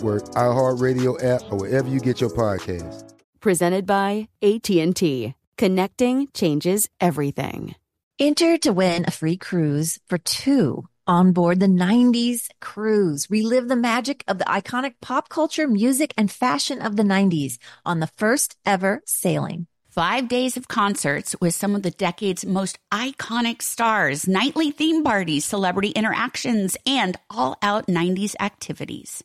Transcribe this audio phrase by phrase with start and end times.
[0.00, 3.12] iHeartRadio app, or wherever you get your podcasts.
[3.40, 5.34] Presented by AT&T.
[5.56, 7.74] Connecting changes everything.
[8.18, 13.30] Enter to win a free cruise for two on board the 90s cruise.
[13.30, 18.00] Relive the magic of the iconic pop culture, music, and fashion of the 90s on
[18.00, 19.66] the first ever sailing.
[19.90, 25.46] Five days of concerts with some of the decade's most iconic stars, nightly theme parties,
[25.46, 29.24] celebrity interactions, and all out 90s activities.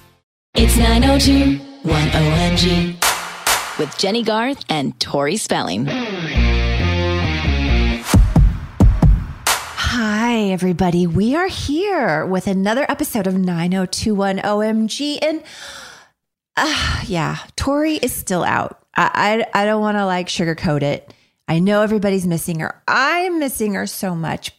[0.53, 5.87] It's 902 1OMG with Jennie Garth and Tori Spelling.
[9.77, 11.07] Hi, everybody.
[11.07, 15.19] We are here with another episode of 9021 OMG.
[15.21, 15.41] And
[16.57, 18.85] uh, yeah, Tori is still out.
[18.93, 21.13] I, I, I don't want to like sugarcoat it.
[21.47, 22.83] I know everybody's missing her.
[22.89, 24.51] I'm missing her so much,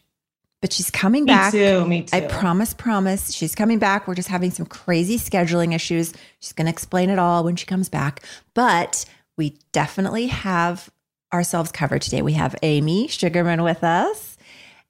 [0.62, 1.52] but she's coming Me back.
[1.52, 2.16] too, me too.
[2.16, 3.34] I promise, promise.
[3.34, 4.06] She's coming back.
[4.08, 6.14] We're just having some crazy scheduling issues.
[6.40, 8.22] She's going to explain it all when she comes back.
[8.54, 9.04] But
[9.36, 10.88] we definitely have
[11.34, 12.22] ourselves covered today.
[12.22, 14.38] We have Amy Sugarman with us,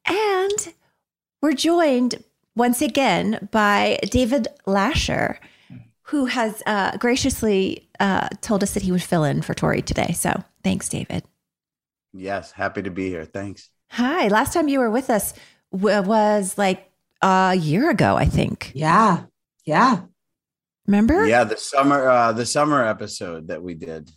[0.06, 0.74] and
[1.40, 2.22] we're joined
[2.54, 5.38] once again by David Lascher,
[6.02, 10.12] who has uh, graciously uh, told us that he would fill in for Tori today.
[10.12, 11.24] So thanks, David.
[12.12, 13.24] Yes, happy to be here.
[13.24, 13.70] Thanks.
[13.92, 14.28] Hi.
[14.28, 15.34] Last time you were with us
[15.72, 16.90] w- was like
[17.22, 18.72] a year ago, I think.
[18.74, 19.24] Yeah.
[19.64, 20.02] Yeah.
[20.86, 21.24] Remember?
[21.26, 24.10] Yeah, the summer uh the summer episode that we did.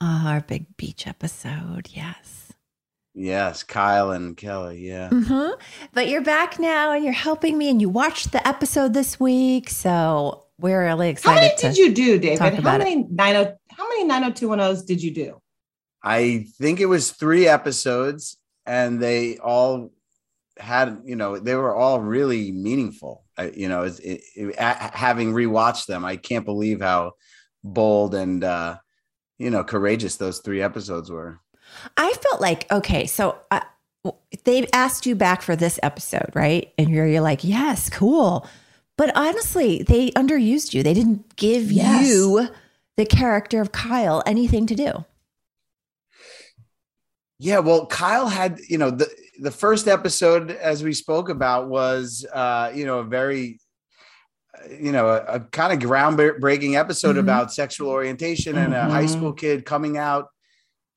[0.00, 1.88] Oh, our big beach episode.
[1.90, 2.52] Yes.
[3.14, 5.08] Yes, Kyle and Kelly, yeah.
[5.10, 5.48] hmm
[5.92, 9.68] But you're back now and you're helping me, and you watched the episode this week.
[9.68, 11.34] So we're really excited.
[11.40, 12.38] How many to did you do, David?
[12.38, 12.84] talk How about it.
[12.84, 15.40] many 90 how many 90210s did you do?
[16.02, 18.36] I think it was 3 episodes
[18.66, 19.90] and they all
[20.60, 23.24] had, you know, they were all really meaningful.
[23.38, 27.12] I, you know, it, it, it, a- having rewatched them, I can't believe how
[27.64, 28.76] bold and uh
[29.38, 31.40] you know, courageous those 3 episodes were.
[31.96, 33.62] I felt like, okay, so I,
[34.44, 36.72] they asked you back for this episode, right?
[36.76, 38.46] And you're, you're like, yes, cool.
[38.98, 40.82] But honestly, they underused you.
[40.82, 42.06] They didn't give Yes.
[42.06, 42.48] you
[42.98, 45.04] the character of Kyle anything to do.
[47.38, 49.08] Yeah, well, Kyle had, you know, the
[49.40, 53.58] the first episode, as we spoke about, was, uh, you know, a very,
[54.68, 57.20] you know, a, a kind of groundbreaking episode Mhm.
[57.20, 60.28] about sexual orientation and a high school kid coming out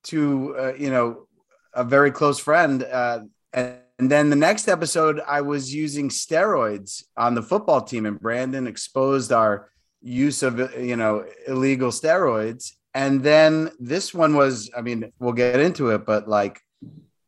[0.04, 1.26] to, uh, you know,
[1.72, 2.82] a very close friend.
[2.82, 3.20] Uh,
[3.52, 8.20] and, and then the next episode, I was using steroids on the football team, and
[8.20, 9.70] Brandon exposed our
[10.02, 12.72] use of, you know, illegal steroids.
[12.92, 16.60] And then this one was, I mean, we'll get into it, but like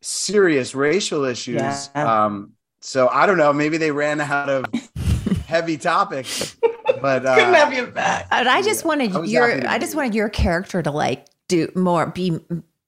[0.06, 1.90] serious racial issues.
[1.94, 2.24] Yeah.
[2.26, 4.72] Um, so I don't know, maybe they ran out of
[5.46, 6.56] heavy topics,
[6.94, 8.26] but Couldn't uh, have you back.
[8.30, 8.88] And I just Yeah.
[8.88, 12.38] wanted I your I just wanted your character to like do more, be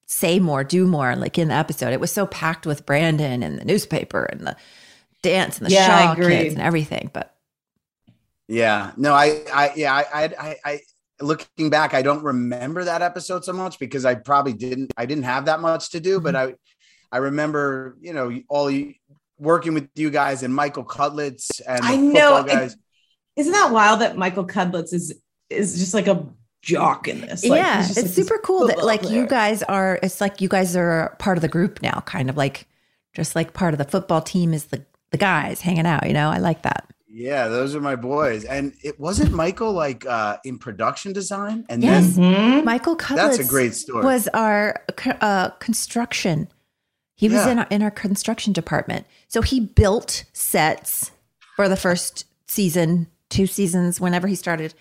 [0.06, 1.92] say more, do more, like in the episode.
[1.92, 4.56] It was so packed with Brandon and the newspaper and the
[5.22, 7.10] dance and the Yeah, Shaw kids and everything.
[7.12, 7.34] But
[8.48, 10.80] yeah, no, I, I, yeah, I, I, I, I,
[11.20, 15.24] looking back, I don't remember that episode so much because I probably didn't, I didn't
[15.24, 16.54] have that much to do, but I,
[17.12, 18.70] I remember, you know, all
[19.38, 22.76] working with you guys and Michael Cudlitz and I know, football guys.
[23.36, 25.14] Isn't that wild that Michael Cudlitz is
[25.48, 26.26] is just like a
[26.62, 27.44] jock in this?
[27.44, 29.98] Like, yeah, it's like super cool that football like you guys are.
[30.02, 32.66] It's like you guys are part of the group now, kind of like
[33.14, 36.06] just like part of the football team is the the guys hanging out.
[36.06, 36.84] You know, I like that.
[37.10, 38.44] Yeah, those are my boys.
[38.44, 41.64] And it wasn't Michael like uh in production design.
[41.68, 42.16] And Yes.
[42.16, 42.64] then Mhm.
[42.64, 44.04] Michael Cudlitz That's a great story.
[44.04, 44.82] was our
[45.20, 46.48] uh, construction.
[47.18, 47.50] He was Yeah.
[47.50, 49.04] in our, in our construction department.
[49.26, 51.10] So he built sets
[51.56, 54.72] for the first season, two seasons, whenever he started.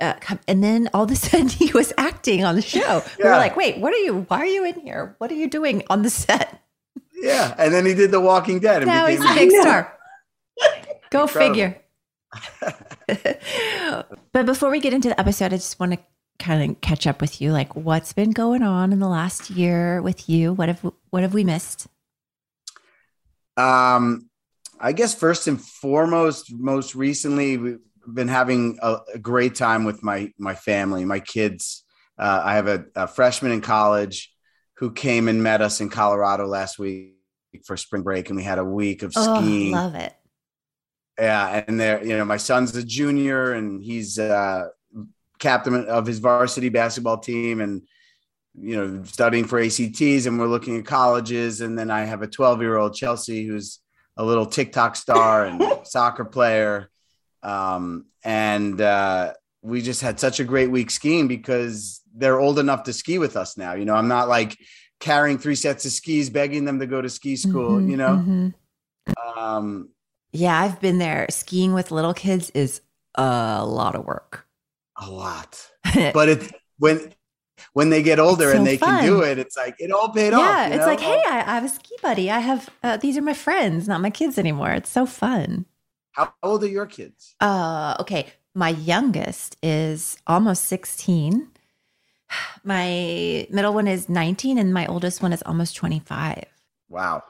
[0.00, 3.02] Uh, come- and then all of a sudden he was acting on the show.
[3.18, 4.22] We were like, wait, what are you?
[4.28, 5.14] Why are you in here?
[5.18, 6.58] What are you doing on the set?
[7.22, 7.54] yeah.
[7.58, 8.78] And then he did The Walking Dead.
[8.82, 9.92] And Now he's a big star.
[11.10, 11.54] Go Incredible.
[11.54, 11.80] figure.
[14.32, 15.98] but before we get into the episode, I just want to
[16.38, 17.52] kind of catch up with you.
[17.52, 20.52] Like, what's been going on in the last year with you?
[20.52, 21.86] What have what have we missed?
[23.56, 24.28] Um,
[24.80, 27.78] I guess first and foremost, most recently, we've
[28.12, 31.84] been having a, a great time with my my family, my kids.
[32.18, 34.32] Uh, I have a, a freshman in college
[34.78, 37.14] who came and met us in Colorado last week
[37.64, 39.72] for spring break, and we had a week of Oh, skiing.
[39.72, 40.12] love it.
[41.18, 44.66] Yeah, and there, you know, my son's a junior, and he's uh,
[45.44, 47.82] captain of his varsity basketball team, and
[48.56, 51.60] you know, studying for ACTs, and we're looking at colleges.
[51.60, 53.80] And then I have a 12 year old Chelsea who's
[54.16, 56.88] a little TikTok star and soccer player,
[57.42, 62.84] um, and uh, we just had such a great week skiing because they're old enough
[62.84, 63.74] to ski with us now.
[63.74, 64.56] You know, I'm not like
[65.00, 67.80] carrying three sets of skis, begging them to go to ski school.
[67.80, 68.14] Mhm, You know.
[68.16, 68.54] mhm.
[69.36, 69.90] Um,
[70.32, 71.26] Yeah, I've been there.
[71.30, 72.80] Skiing with little kids is
[73.16, 74.43] a lot of work.
[75.00, 75.70] A lot
[76.12, 77.12] but it's when
[77.72, 80.10] when they get older It's and so they can do it it's like it all
[80.10, 80.86] paid off yeah, it's know?
[80.86, 82.30] like, hey, I, I have a ski buddy.
[82.30, 84.72] I have uh, these are my friends, not my kids anymore.
[84.72, 85.66] It's so fun.
[86.12, 88.26] how old are your kids Uh, okay.
[88.54, 91.48] My youngest is almost 16.
[92.64, 96.44] My middle one is 19 and my oldest one is almost 25.
[96.88, 97.22] wow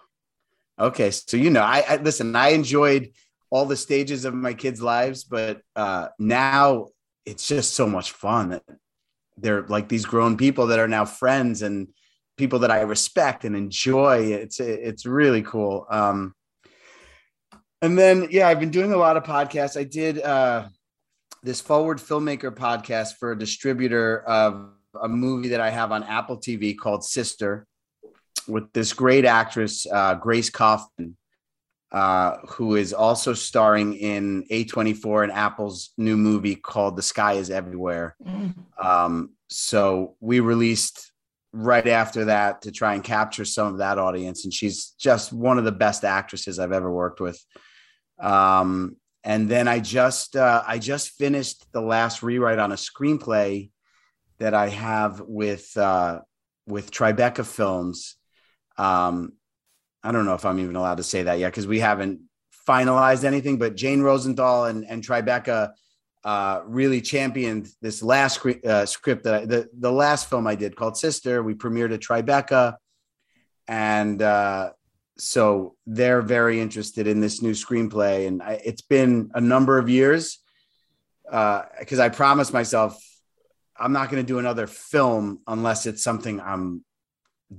[0.79, 3.11] okay so you know I, I listen i enjoyed
[3.51, 6.89] all the stages of my kids lives but uh now
[7.27, 8.63] it's just so much fun that
[9.37, 11.89] they're like these grown people that are now friends and
[12.37, 14.19] people that i respect and enjoy.
[14.33, 15.87] It's it's really cool.
[15.91, 16.35] Um
[17.83, 19.79] and then yeah i've been doing a lot of podcasts.
[19.79, 20.69] I did uh
[21.43, 24.71] this forward filmmaker podcast for a distributor of
[25.01, 27.67] a movie that I have on Apple TV called Sister
[28.49, 31.17] with this great actress, uh, Grace Kaufman,
[31.95, 37.51] uh, who is also starring in A24 and Apple's new movie called The Sky is
[37.51, 38.17] Everywhere.
[38.27, 38.55] Mm.
[38.85, 41.13] Um, so we released
[41.53, 44.43] right after that to try and capture some of that audience.
[44.43, 47.41] And she's just one of the best actresses I've ever worked with.
[48.19, 53.71] Um, and then I just uh, I just finished the last rewrite on a screenplay
[54.41, 56.23] that I have with uh,
[56.67, 58.17] with Tribeca Films.
[58.77, 59.35] Um,
[60.05, 62.21] I don't know if I'm even allowed to say that yet because we haven't
[62.69, 63.59] finalized anything.
[63.59, 65.73] But Jane Rosenthal and and Tribeca
[66.23, 70.55] uh, really championed this last scre- uh, script that I, the the last film I
[70.55, 71.43] did called Sister.
[71.43, 72.77] We premiered at Tribeca,
[73.67, 74.71] and uh,
[75.17, 78.29] so they're very interested in this new screenplay.
[78.29, 80.39] And I, it's been a number of years
[81.25, 83.03] because I promised myself
[83.77, 86.85] I'm not going to do another film unless it's something I'm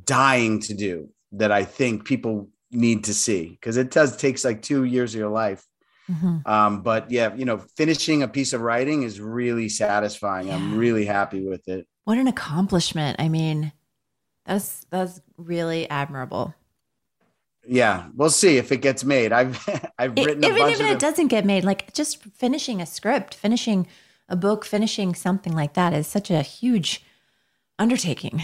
[0.03, 4.61] dying to do that I think people need to see because it does takes like
[4.61, 5.65] two years of your life
[6.07, 6.45] Mhm.
[6.47, 10.51] Um, but yeah, you know, finishing a piece of writing is really satisfying.
[10.51, 11.87] I'm really happy with it.
[12.03, 13.19] What an accomplishment.
[13.19, 13.71] I mean,
[14.45, 16.53] that's that's really admirable.
[17.67, 19.31] Yeah, we'll see if it gets made.
[19.33, 19.57] I've
[19.97, 23.33] I've It- written a even if it doesn't get made, like just finishing a script,
[23.33, 23.87] finishing
[24.29, 27.03] a book, finishing something like that is such a huge
[27.79, 28.43] undertaking.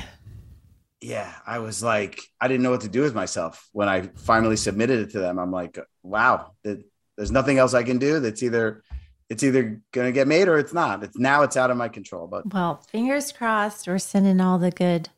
[1.01, 4.55] Yeah, I was like, I didn't know what to do with myself when I finally
[4.55, 5.39] submitted it to them.
[5.39, 6.79] I'm like, wow, th-
[7.17, 8.19] there's nothing else I can do.
[8.19, 8.83] That's either
[9.29, 11.03] it's either gonna get made or it's not.
[11.03, 12.27] It's now it's out of my control.
[12.27, 13.87] But Well, fingers crossed.
[13.87, 15.09] We're sending all the good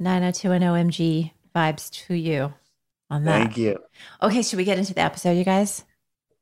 [0.00, 2.52] 90210 MG vibes to you
[3.08, 3.38] on that.
[3.38, 3.78] thank you.
[4.22, 5.84] Okay, should we get into the episode, you guys?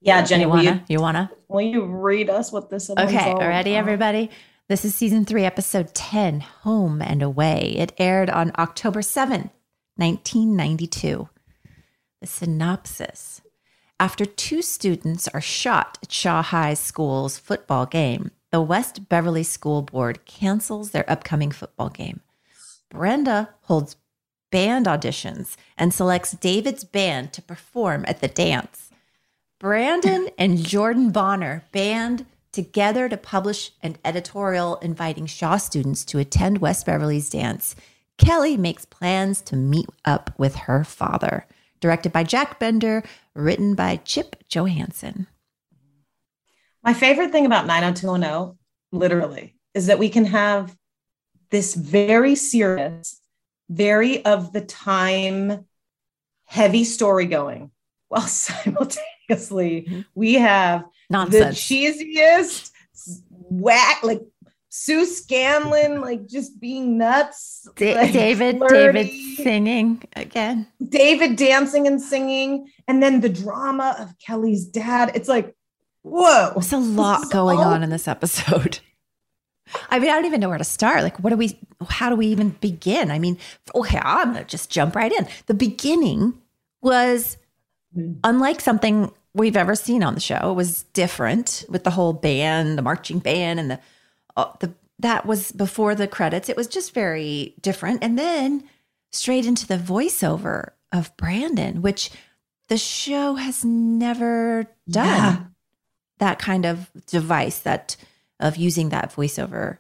[0.00, 0.84] Yeah, Jennie, you wanna?
[0.88, 1.30] You wanna?
[1.48, 3.78] will you read us what this one's Okay, all ready, about?
[3.78, 4.30] everybody?
[4.66, 7.74] This is season three, episode 10, Home and Away.
[7.76, 9.50] It aired on October 7th,
[9.96, 11.28] 1992.
[12.22, 13.42] The synopsis
[14.00, 19.82] After two students are shot at Shaw High School's football game, the West Beverly School
[19.82, 22.20] Board cancels their upcoming football game.
[22.88, 23.96] Brenda holds
[24.50, 28.88] band auditions and selects David's band to perform at the dance.
[29.60, 36.58] Brandon and Jordan Bonner band together to publish an editorial inviting Shaw students to attend
[36.58, 37.74] West Beverly's dance.
[38.16, 41.46] Kelly makes plans to meet up with her father.
[41.80, 43.02] Directed by Jack Bender,
[43.34, 45.26] written by Chip Johannessen.
[46.82, 48.56] My favorite thing about 90210,
[48.92, 50.76] literally, is that we can have
[51.50, 53.20] this very serious,
[53.68, 55.66] very of the time
[56.44, 57.70] heavy story going,
[58.08, 60.00] while simultaneously mm-hmm.
[60.14, 60.84] we have
[61.14, 61.68] Nonsense.
[61.68, 62.70] the cheesiest
[63.48, 64.20] whack, like
[64.76, 67.68] Sue Scanlon, like just being nuts.
[67.76, 69.04] Da- like, David, flirty.
[69.04, 70.66] David singing again.
[70.86, 75.12] David dancing and singing, and then the drama of Kelly's dad.
[75.14, 75.54] It's like,
[76.02, 76.52] whoa.
[76.54, 78.80] There's a lot going all- on in this episode.
[79.90, 81.02] I mean, I don't even know where to start.
[81.02, 83.10] Like, what do we, how do we even begin?
[83.10, 83.38] I mean,
[83.74, 85.26] okay, I'm going to just jump right in.
[85.46, 86.34] The beginning
[86.80, 87.36] was
[87.94, 88.14] hmm.
[88.24, 90.50] unlike something we've ever seen on the show.
[90.50, 93.80] It was different with the whole band, the marching band, and the,
[94.36, 96.48] uh, the, that was before the credits.
[96.48, 98.02] It was just very different.
[98.04, 98.64] And then
[99.12, 102.10] straight into the voiceover of Brandon, which
[102.68, 105.38] the show has never done Yeah.
[106.18, 107.96] that kind of device that
[108.40, 109.78] of using that voiceover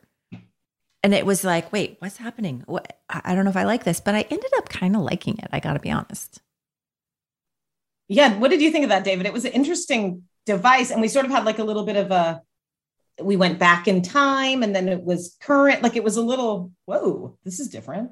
[1.02, 3.82] and it was like wait what's happening what i I don't know if i like
[3.84, 6.40] this but i ended up kind of liking it i gotta be honest
[8.08, 8.38] Yeah.
[8.38, 9.26] What did you think of that, David?
[9.26, 12.10] It was an interesting device, and we sort of had like a little bit of
[12.10, 12.42] a.
[13.22, 15.82] We went back in time, and then it was current.
[15.82, 16.72] Like it was a little.
[16.86, 18.10] Whoa, this is different.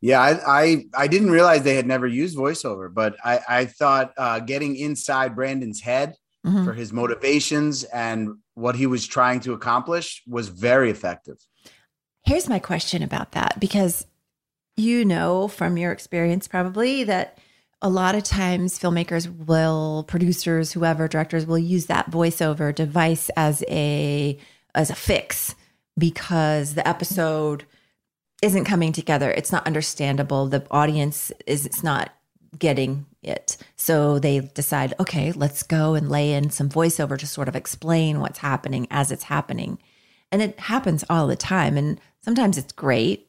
[0.00, 4.12] Yeah, I, I I didn't realize they had never used voiceover, but I I thought
[4.16, 6.64] uh, getting inside Brandon's head Mhm.
[6.64, 11.36] for his motivations and what he was trying to accomplish was very effective.
[12.24, 14.06] here's my question about that because
[14.76, 17.38] you know from your experience probably that
[17.82, 23.64] a lot of times filmmakers will producers whoever directors will use that voiceover device as
[23.68, 24.38] a
[24.74, 25.54] as a fix
[25.98, 27.64] because the episode
[28.40, 29.30] isn't coming together.
[29.30, 30.46] It's not understandable.
[30.46, 32.14] The audience is it's not
[32.58, 33.56] getting it.
[33.76, 38.20] So they decide okay let's go and lay in some voiceover to sort of explain
[38.20, 39.78] what's happening as it's happening.
[40.30, 41.76] And it happens all the time.
[41.76, 43.28] And sometimes it's great.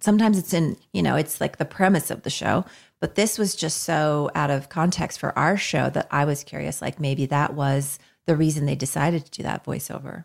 [0.00, 2.66] Sometimes it's in you know it's like the premise of the show
[3.00, 6.82] but this was just so out of context for our show that i was curious
[6.82, 10.24] like maybe that was the reason they decided to do that voiceover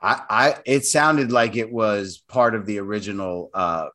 [0.00, 3.86] I, I it sounded like it was part of the original uh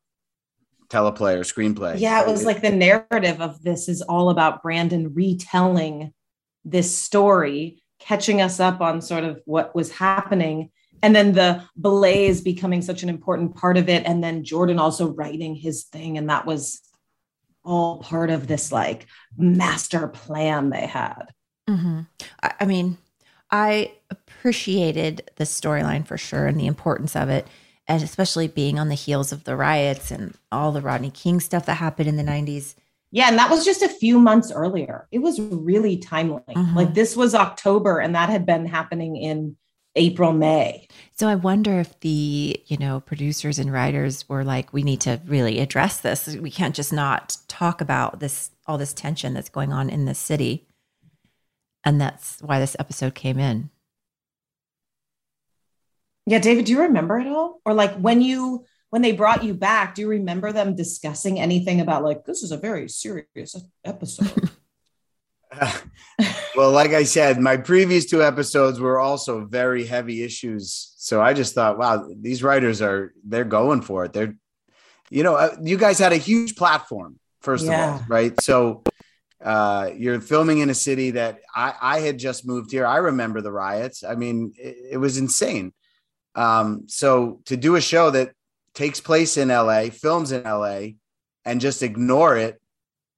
[0.92, 1.98] teleplay or screenplay.
[1.98, 6.12] Yeah, it was like the narrative of this is all about Brandon retelling
[6.64, 10.70] this story, catching us up on sort of what was happening.
[11.02, 14.04] And then the Blaze becoming such an important part of it.
[14.06, 16.18] And then Jordan also writing his thing.
[16.18, 16.80] And that was
[17.64, 21.32] all part of this like master plan they had.
[21.68, 22.00] Mm-hmm.
[22.42, 22.98] I, I mean,
[23.50, 27.46] I appreciated the storyline for sure and the importance of it,
[27.86, 31.66] and especially being on the heels of the riots and all the Rodney King stuff
[31.66, 32.74] that happened in the 90s.
[33.10, 35.06] Yeah, and that was just a few months earlier.
[35.12, 36.40] It was really timely.
[36.48, 36.74] Mhm.
[36.74, 39.56] Like this was October, and that had been happening in
[39.94, 40.88] April, May.
[41.12, 45.20] So I wonder if the, you know, producers and writers were like, we need to
[45.26, 46.34] really address this.
[46.36, 50.18] We can't just not talk about this, all this tension that's going on in this
[50.18, 50.66] city.
[51.84, 53.70] And that's why this episode came in.
[56.26, 57.60] Yeah, David, do you remember it all?
[57.64, 61.80] Or like when you when they brought you back, do you remember them discussing anything
[61.80, 64.50] about like this is a very serious episode?
[66.56, 70.94] well, like I said, my previous two episodes were also very heavy issues.
[70.96, 74.12] So I just thought, wow, these writers are they're going for it.
[74.12, 74.36] They're,
[75.10, 77.96] you know, uh, you guys had a huge platform first Yeah.
[77.96, 78.40] of all, right?
[78.40, 78.82] So
[79.42, 82.86] uh, you're filming in a city that I, I had just moved here.
[82.86, 84.04] I remember the riots.
[84.04, 85.72] I mean, it, it was insane.
[86.34, 88.32] Um, so to do a show that
[88.74, 90.92] takes place in LA, films in LA,
[91.44, 92.60] and just ignore it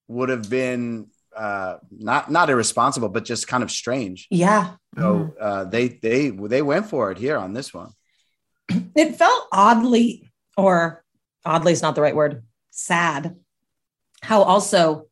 [0.08, 4.26] would have been uh, not not irresponsible, but just kind of strange.
[4.30, 4.76] Yeah.
[4.96, 7.92] So uh, they they they went for it here on this one.
[8.68, 11.04] it felt oddly, or
[11.44, 13.36] oddly is not the right word, sad,
[14.22, 15.06] how also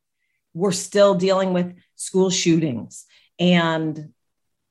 [0.55, 3.07] we're still dealing with school shootings
[3.38, 4.12] and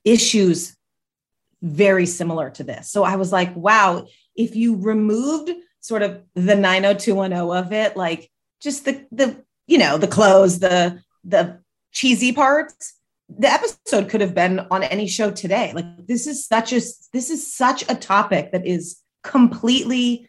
[0.03, 0.75] issues
[1.61, 2.91] very similar to this.
[2.91, 8.31] So I was like, wow, if you removed sort of the 90210 of it, like
[8.61, 11.59] just the the you know, the clothes, the the
[11.91, 12.93] cheesy parts,
[13.29, 15.71] the episode could have been on any show today.
[15.73, 16.81] Like this is such a
[17.13, 20.27] this is such a topic that is completely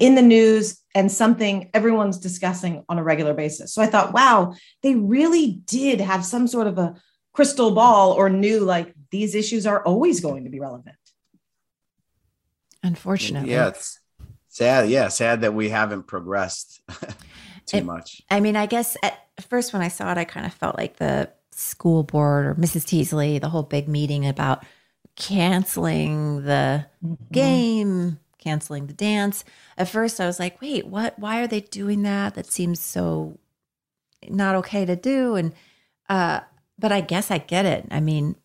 [0.00, 3.72] in the news and something everyone's discussing on a regular basis.
[3.72, 6.96] So I thought, wow, they really did have some sort of a
[7.32, 10.96] crystal ball or knew like these issues are always going to be relevant.
[12.82, 13.50] Unfortunately.
[13.50, 14.00] Yeah, it's
[14.48, 14.88] sad.
[14.88, 16.80] Yeah, sad that we haven't progressed
[17.66, 18.22] too It- much.
[18.30, 19.18] I mean, I guess at
[19.48, 22.84] first when I saw it, I kind of felt like the school board or Mrs.
[22.86, 24.64] Teasley, the whole big meeting about
[25.16, 26.86] canceling the
[27.32, 29.44] game, canceling the dance.
[29.78, 31.18] At first, I was like, wait, what?
[31.18, 32.34] Why are they doing that?
[32.34, 33.38] That seems so
[34.28, 35.34] not okay to do.
[35.36, 35.52] And,
[36.08, 36.40] uh,
[36.78, 37.86] but I guess I get it.
[37.90, 38.36] I mean,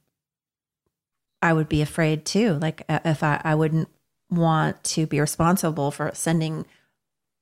[1.42, 2.54] I would be afraid too.
[2.62, 3.90] Like uh, if I, I wouldn't
[4.30, 6.66] want to be responsible for sending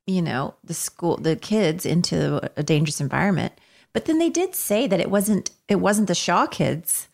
[0.10, 3.54] you know the school the kids into a dangerous environment
[3.94, 7.08] but then they did say that it wasn't it wasn't the shaw kids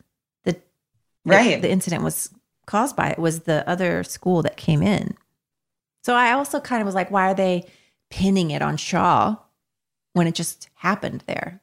[0.45, 0.61] that
[1.25, 1.61] Right.
[1.61, 2.29] the incident was
[2.67, 5.15] caused by it was the other school that came in
[6.03, 7.65] so i also kind of was like why are they
[8.09, 9.37] pinning it on shaw
[10.13, 11.61] when it just happened there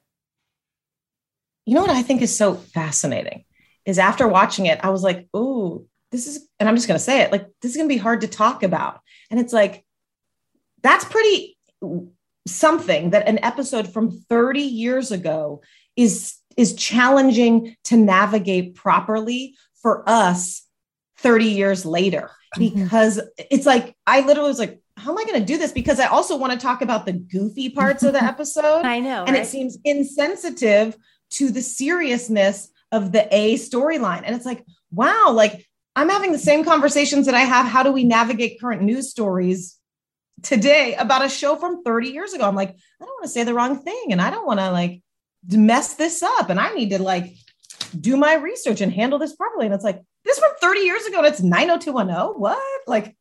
[1.66, 3.44] You know what I think is so fascinating
[3.84, 7.04] is after watching it, I was like, oh, this is, and I'm just going to
[7.04, 9.00] say it, like, this is going to be hard to talk about.
[9.30, 9.84] And it's like,
[10.82, 11.56] that's pretty
[12.46, 15.62] something that an episode from 30 years ago
[15.96, 20.66] is is challenging to navigate properly for us
[21.18, 22.30] 30 years later.
[22.56, 22.84] Mm-hmm.
[22.84, 25.72] Because it's like i literally was like how am i going to do this?
[25.72, 28.84] Because i also want to talk about the goofy parts of the episode.
[28.84, 30.96] I know and it seems insensitive
[31.30, 34.22] to the seriousness of the A storyline.
[34.24, 35.66] And it's like, wow, like
[35.96, 37.66] I'm having the same conversations that I have.
[37.66, 39.78] How do we navigate current news stories
[40.42, 42.44] today about a show from 30 years ago?
[42.46, 44.70] I'm like, I don't want to say the wrong thing and I don't want to
[44.70, 45.02] like
[45.50, 46.50] mess this up.
[46.50, 47.34] And I need to like
[47.98, 49.66] do my research and handle this properly.
[49.66, 52.40] And it's like, this from 30 years ago and it's 90210.
[52.40, 52.58] What?
[52.86, 53.16] Like,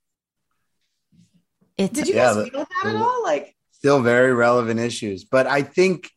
[1.77, 3.23] it's did you Yeah, guys the- feel that at all?
[3.23, 6.11] Like, Still very relevant issues, but I think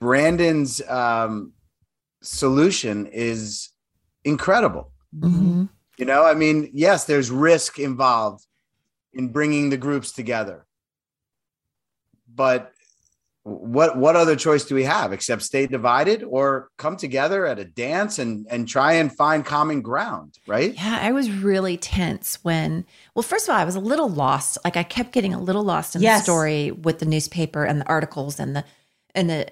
[0.00, 1.52] Brandon's um,
[2.22, 3.68] solution is
[4.24, 4.90] incredible.
[5.16, 5.68] Mhm.
[5.98, 8.44] You know, I mean, yes, there's risk involved
[9.14, 10.66] in bringing the groups together,
[12.32, 12.72] but
[13.44, 17.64] what what other choice do we have except stay divided or come together at a
[17.64, 20.74] dance and and try and find common ground, right?
[20.74, 24.58] Yeah, I was really tense when, well, first of all, I was a little lost.
[24.64, 26.20] Like I kept getting a little lost in Yes.
[26.20, 28.64] the story with the newspaper and the articles and the,
[29.12, 29.48] and the,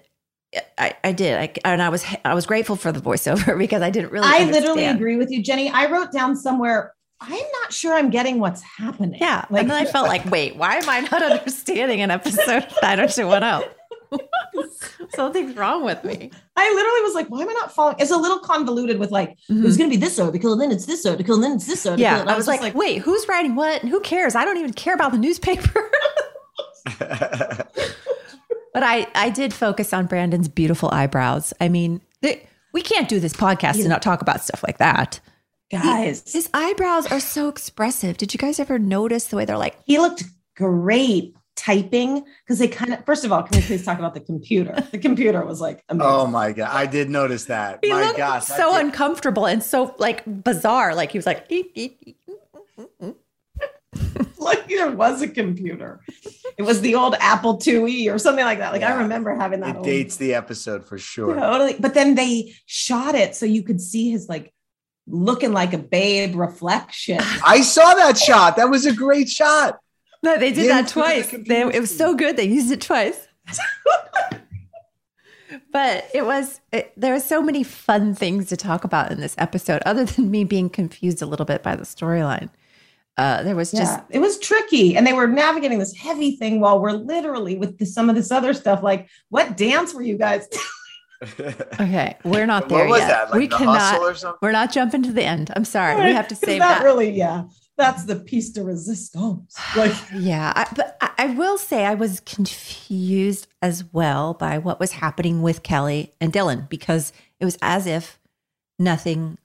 [0.79, 1.37] I, I did.
[1.37, 4.45] I, and I was, I was grateful for the voiceover because I didn't really, I
[4.45, 5.69] literally agree with you, Jennie.
[5.69, 7.31] I wrote down somewhere, I'm
[7.63, 9.19] not sure I'm getting what's happening.
[9.21, 9.45] Yeah.
[9.51, 12.77] Like, and then I felt like, wait, why am I not understanding an episode of
[12.83, 13.69] 90210?
[15.15, 16.31] Something's wrong with me.
[16.57, 17.97] I literally was like, why am I not following?
[17.99, 19.65] It's a little convoluted with like, Mhm.
[19.67, 21.85] it's going to be this article, and then it's this article, and then it's this
[21.87, 22.01] article.
[22.03, 22.21] Yeah.
[22.21, 23.83] And I was just like, wait, who's writing what?
[23.83, 24.35] And who cares?
[24.35, 25.91] I don't even care about the newspaper.
[28.73, 31.53] But I, I did focus on Brandon's beautiful eyebrows.
[31.61, 35.19] I mean, they, we can't do this podcast and not talk about stuff like that.
[35.71, 38.17] Guys, His eyebrows are so expressive.
[38.17, 40.25] Did you guys ever notice the way they're like, he looked
[40.57, 44.21] great typing because they kind of, first of all, can we please talk about the
[44.21, 44.75] computer?
[44.91, 46.11] The computer was like, amazing.
[46.11, 47.81] oh my god, I did notice that.
[47.83, 50.95] he my looked gosh, I so did- uncomfortable and so like bizarre.
[50.95, 52.17] Like he was like, "Eep, eep, eep."
[54.39, 56.01] like there was a computer.
[56.57, 58.73] It was the old Apple IIe or something like that.
[58.73, 59.71] Like I remember having that.
[59.71, 61.35] it old- dates the episode for sure.
[61.35, 61.77] Totally.
[61.79, 64.53] But then they shot it so you could see his like
[65.11, 67.19] looking like a babe reflection.
[67.47, 68.57] I saw that shot.
[68.57, 69.79] That was a great shot.
[70.23, 71.31] no, they did Him that twice.
[71.31, 72.37] They, it was so good.
[72.37, 73.29] They used it twice.
[75.73, 79.35] but it was it, there are so many fun things to talk about in this
[79.39, 82.51] episode other than me being confused a little bit by the storyline
[83.17, 86.61] uh, there was just yeah, it was tricky and they were navigating this heavy thing
[86.61, 90.17] while we're literally with the, some of this other stuff like what dance were you
[90.17, 90.49] guys
[91.23, 93.31] okay we're not there what was yet that?
[93.31, 93.69] Like we the hustle
[94.03, 94.39] or cannot something?
[94.41, 96.85] we're not jumping to the end i'm sorry we have to It's save not that
[96.85, 97.45] really yeah
[97.77, 102.21] that's the piece de resistance like Yeah, I, but I, I will say I was
[102.21, 107.87] confused as well by what was happening with Kelly and Dylan because it was as
[107.87, 108.19] if
[108.79, 109.39] nothing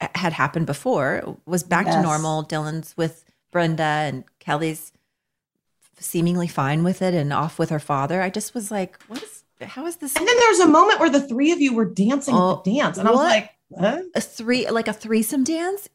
[0.00, 1.16] had happened before.
[1.16, 2.44] It was back to normal.
[2.44, 4.92] Dylan's with Brenda and Kelly's
[5.98, 8.20] seemingly fine with it and off with her father.
[8.20, 9.31] I just was like, what is,
[9.62, 11.84] how is this and then there was a moment where the three of you were
[11.84, 14.04] dancing Oh, the dance and i was like what?
[14.14, 15.88] a three, like a threesome dance?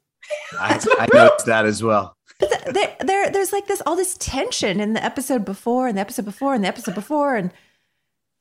[0.59, 2.17] I, I noticed that as well.
[2.39, 5.97] But th- there, there, there's like this all this tension in the episode before, and
[5.97, 7.51] the episode before, and the episode before, and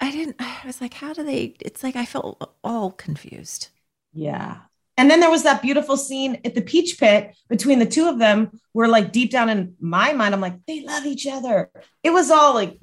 [0.01, 0.37] I didn't.
[0.41, 1.55] I was like, how do they?
[1.61, 3.69] It's like I felt all confused.
[4.13, 4.59] Yeah.
[4.99, 8.19] And then there was that beautiful scene at the peach pit between the two of
[8.19, 11.71] them where like deep down in my mind, I'm like, they love each other.
[12.03, 12.79] It was all like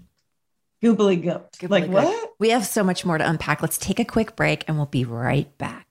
[0.84, 1.50] goobly goat.
[1.62, 2.34] Like what?
[2.40, 3.62] We have so much more to unpack.
[3.62, 5.88] Let's take a quick break, and we'll be right back.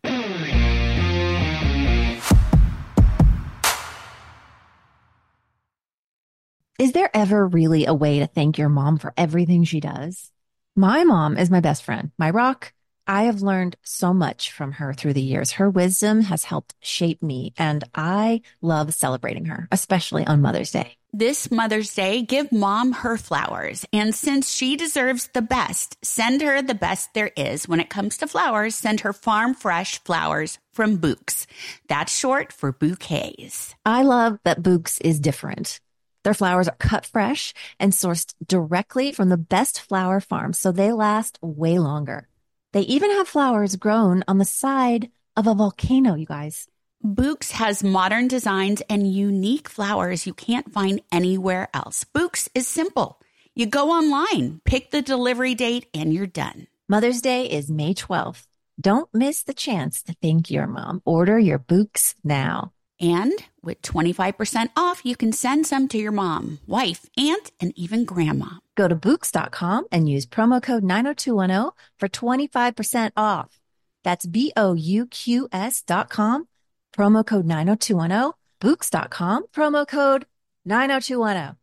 [6.78, 10.32] Is there ever really a way to thank your mom for everything she does?
[10.74, 12.72] My mom is my best friend, my rock.
[13.06, 15.52] I have learned so much from her through the years.
[15.52, 20.96] Her wisdom has helped shape me, and I love celebrating her, especially on Mother's Day.
[21.14, 23.84] This Mother's Day, give mom her flowers.
[23.92, 27.68] And since she deserves the best, send her the best there is.
[27.68, 31.44] When it comes to flowers, send her farm fresh flowers from Bouqs.
[31.86, 33.74] That's short for bouquets.
[33.84, 35.80] I love that Bouqs is different.
[36.24, 40.92] Their flowers are cut fresh and sourced directly from the best flower farms, so they
[40.92, 42.26] last way longer.
[42.72, 46.68] They even have flowers grown on the side of a volcano, you guys.
[47.04, 52.04] Bouqs has modern designs and unique flowers you can't find anywhere else.
[52.14, 53.20] Bouqs is simple.
[53.56, 56.68] You go online, pick the delivery date, and you're done.
[56.88, 58.46] Mother's Day is May 12th.
[58.80, 61.02] Don't miss the chance to thank your mom.
[61.04, 62.72] Order your Bouqs now.
[63.00, 68.04] And with 25% off, you can send some to your mom, wife, aunt, and even
[68.04, 68.58] grandma.
[68.76, 73.58] Go to Bouqs.com and use promo code 90210 for 25% off.
[74.04, 76.48] That's B O U Q S dot com,
[76.92, 80.26] promo code 90210, Bouqs.com, promo code
[80.64, 81.56] 90210.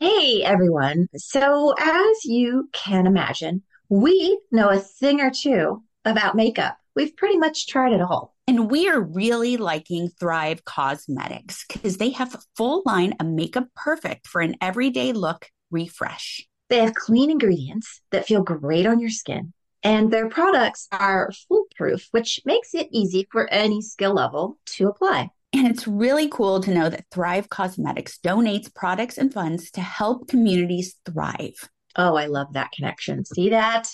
[0.00, 1.08] Hey everyone.
[1.16, 6.76] So, as you can imagine, we know a thing or two about makeup.
[6.94, 8.34] We've pretty much tried it all.
[8.46, 13.68] And we are really liking Thrive Causemetics because they have a full line of makeup
[13.74, 16.46] perfect for an everyday look refresh.
[16.68, 19.52] They have clean ingredients that feel great on your skin,
[19.84, 25.30] and their products are foolproof, which makes it easy for any skill level to apply.
[25.52, 30.26] And it's really cool to know that Thrive Causemetics donates products and funds to help
[30.26, 31.68] communities thrive.
[31.94, 33.24] Oh, I love that connection.
[33.24, 33.88] See that?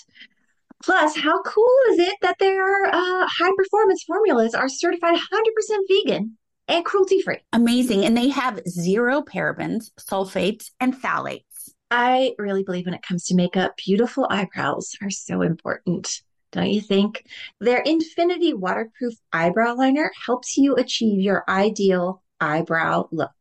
[0.83, 6.37] Plus, how cool is it that their uh, high performance formulas are certified 100% vegan
[6.67, 7.37] and cruelty free?
[7.53, 8.05] Amazing.
[8.05, 11.43] And they have zero parabens, sulfates, and phthalates.
[11.91, 16.21] I really believe when it comes to makeup, beautiful eyebrows are so important.
[16.53, 17.25] Don't you think?
[17.59, 23.35] Their Infinity Waterproof Eyebrow Liner helps you achieve your ideal eyebrow look.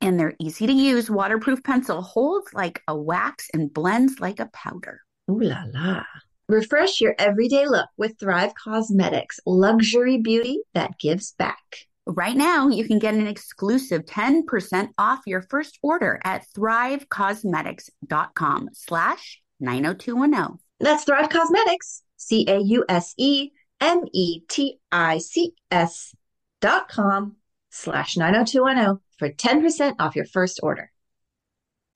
[0.00, 4.50] And their easy to use waterproof pencil holds like a wax and blends like a
[4.52, 5.02] powder.
[5.30, 6.02] Ooh la la.
[6.48, 11.86] Refresh your everyday look with Thrive Causemetics, luxury beauty that gives back.
[12.16, 19.40] Right now, you can get an exclusive 10% off your first order at thrivecausemetics.com slash
[19.60, 20.58] 90210.
[20.80, 26.12] That's Thrive Causemetics, C A U S E M E T I C S
[26.60, 27.36] dot com
[27.70, 30.90] slash 90210 for 10% off your first order.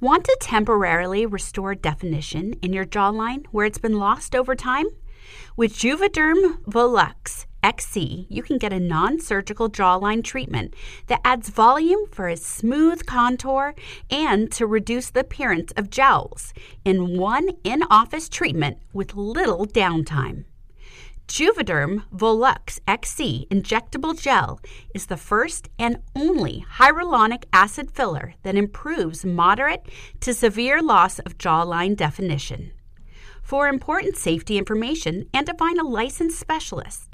[0.01, 4.87] Want to temporarily restore definition in your jawline where it's been lost over time?
[5.57, 10.75] With Juvederm Volux XC, you can get a non surgical jawline treatment
[11.07, 13.75] that adds volume for a smooth contour
[14.11, 16.53] and to reduce the appearance of jowls
[16.85, 20.45] in one in office treatment with little downtime.
[21.27, 24.61] Juvederm Volux XC injectable gel
[24.95, 29.89] is the first and only hyaluronic acid filler that improves moderate
[30.21, 32.73] to severe loss of jawline definition.
[33.43, 37.14] For important safety information and to find a licensed specialist,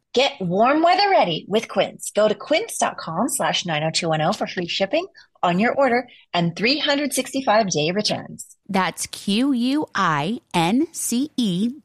[0.13, 2.11] Get warm weather ready with Quince.
[2.13, 5.07] Go to quince.com slash 90210 for free shipping
[5.41, 8.57] on your order and 365 day returns.
[8.67, 9.79] That's Q-U-I-N-C-E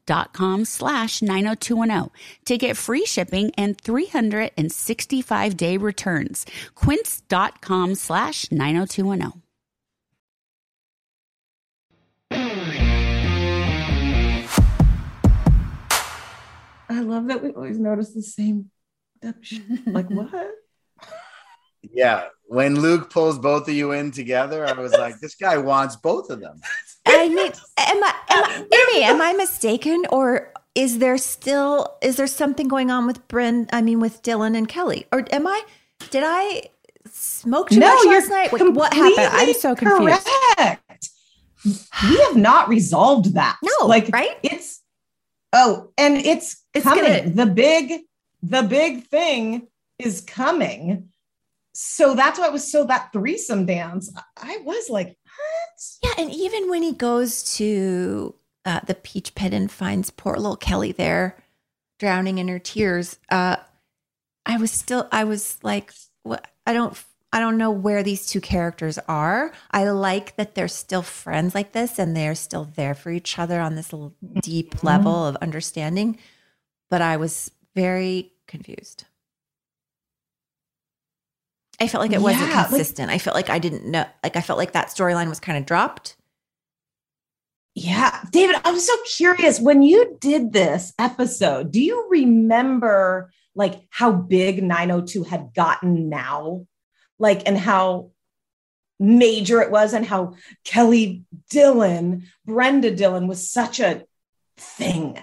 [0.05, 2.11] dot com slash 90210
[2.45, 6.45] to get free shipping and 365 day returns.
[6.75, 9.41] Quince.com slash 90210.
[16.89, 18.71] I love that we always notice the same
[19.21, 19.63] dumb shit.
[19.87, 20.51] Like what?
[21.81, 22.27] Yeah.
[22.45, 26.29] When Luke pulls both of you in together, I was like, this guy wants both
[26.29, 26.61] of them.
[27.05, 32.15] I mean, am I, am I, Amy, am I mistaken, or is there still is
[32.15, 33.67] there something going on with Bryn?
[33.73, 35.61] I mean, with Dylan and Kelly, or am I?
[36.09, 36.69] Did I
[37.11, 38.51] smoke too No, much you're last night?
[38.51, 39.29] Wait, what happened?
[39.31, 40.27] I'm so confused.
[40.57, 41.09] Correct.
[41.65, 43.57] We have not resolved that.
[43.63, 44.37] No, like right?
[44.43, 44.81] It's
[45.53, 47.03] oh, and it's, It's coming.
[47.05, 48.01] gonna- The big,
[48.41, 49.67] the big thing
[49.99, 51.09] is coming.
[51.73, 54.11] So that's why it was so that threesome dance.
[54.35, 55.97] I was like, what?
[56.03, 58.33] Yeah, and even when he goes to
[58.65, 61.37] uh, the peach pit and finds poor little Kelly there,
[61.99, 63.57] drowning in her tears, uh,
[64.45, 66.47] I was still, I was like, what?
[66.65, 66.97] I don't,
[67.31, 69.51] I don't know where these two characters are.
[69.69, 73.59] I like that they're still friends like this, and they're still there for each other
[73.61, 73.93] on this
[74.41, 76.17] deep level of understanding.
[76.89, 79.05] But I was very confused.
[81.79, 83.11] I felt like it wasn't Yeah, like- consistent.
[83.11, 84.05] I felt like I didn't know.
[84.23, 86.15] Like I felt like that storyline was kind of dropped.
[87.75, 89.59] Yeah, David, I'm so curious.
[89.59, 96.65] When you did this episode, do you remember like how big 902 had gotten now?
[97.19, 98.11] Like, and how
[98.99, 104.03] major it was, and how Kelly Dylan, Brenda Dylan was such a
[104.57, 105.19] thing.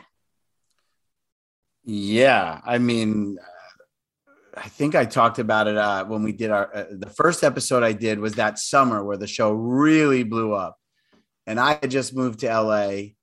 [1.84, 3.38] Yeah, I mean,
[4.56, 7.82] I think I talked about it uh, when we did our uh, the first episode
[7.82, 10.78] I did was that summer where the show really blew up,
[11.46, 13.14] and I had just moved to LA,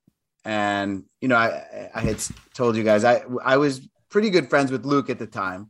[0.44, 2.22] and you know I I had
[2.54, 5.68] told you guys I I was pretty good friends with Luke at the time,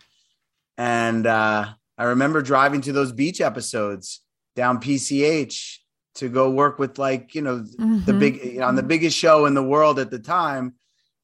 [0.76, 4.20] and uh, I remember driving to those beach episodes
[4.54, 5.78] down PCH
[6.16, 8.18] to go work with like you know the Mhm.
[8.18, 10.74] big on the biggest show in the world at the time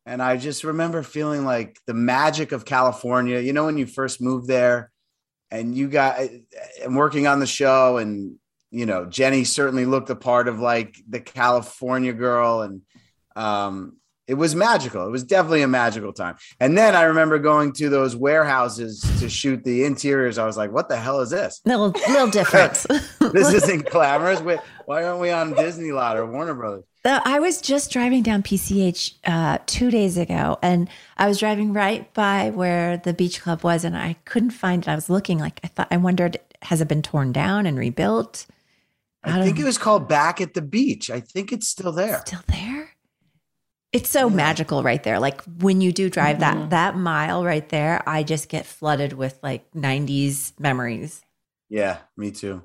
[0.08, 4.20] and i just remember feeling like the magic of california you know when you first
[4.20, 4.90] moved there
[5.50, 6.18] and you got
[6.82, 8.36] and working on the show and
[8.70, 12.82] you know jenny certainly looked a part of like the california girl and
[13.36, 13.94] um
[14.26, 15.06] it was magical.
[15.06, 16.36] It was definitely a magical time.
[16.60, 20.36] And then i remember going to those warehouses to shoot the interiors.
[20.36, 21.62] I was like what the hell is this?
[21.64, 22.82] Little, little difference.
[23.32, 24.42] this isn't glamorous.
[24.42, 28.42] Wait, why aren't we on disney lot or warner brothers I was just driving down
[28.42, 33.62] PCH uh, two days ago, and I was driving right by where the beach club
[33.62, 34.88] was, and I couldn't find it.
[34.88, 35.88] I was looking like I thought.
[35.90, 38.46] I wondered, has it been torn down and rebuilt?
[39.22, 39.62] I don't think know.
[39.62, 41.10] it was called Back at the Beach.
[41.10, 42.20] I think it's still there.
[42.26, 42.90] Still there?
[43.92, 45.18] It's so magical right there.
[45.18, 49.38] Like when you do drive that that mile right there, I just get flooded with
[49.42, 51.22] like '90s memories.
[51.70, 52.62] Yeah, me too.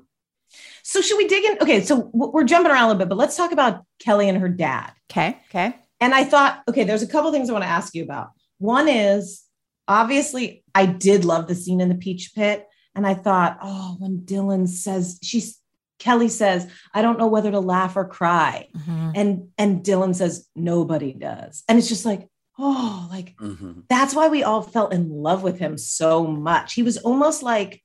[0.86, 1.58] So should we dig in?
[1.62, 4.50] Okay, so we're jumping around a little bit, but let's talk about Kelly and her
[4.50, 4.92] dad.
[5.10, 5.74] Okay, okay.
[6.00, 8.32] And I thought, okay, there's a couple things I want to ask you about.
[8.58, 9.42] One is
[9.88, 12.66] obviously I did love the scene in the peach pit.
[12.94, 15.58] And I thought, oh, when Dylan says she's
[15.98, 18.68] Kelly says, I don't know whether to laugh or cry.
[18.76, 19.12] Mhm.
[19.14, 21.62] And and Dylan says, nobody does.
[21.68, 23.84] And it's just like, oh, like Mhm.
[23.88, 26.74] that's why we all felt in love with him so much.
[26.74, 27.82] He was almost like,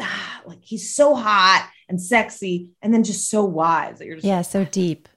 [0.00, 4.26] ah, like he's so hot and sexy, and then just so wise that you're just
[4.26, 5.08] Yeah, so deep.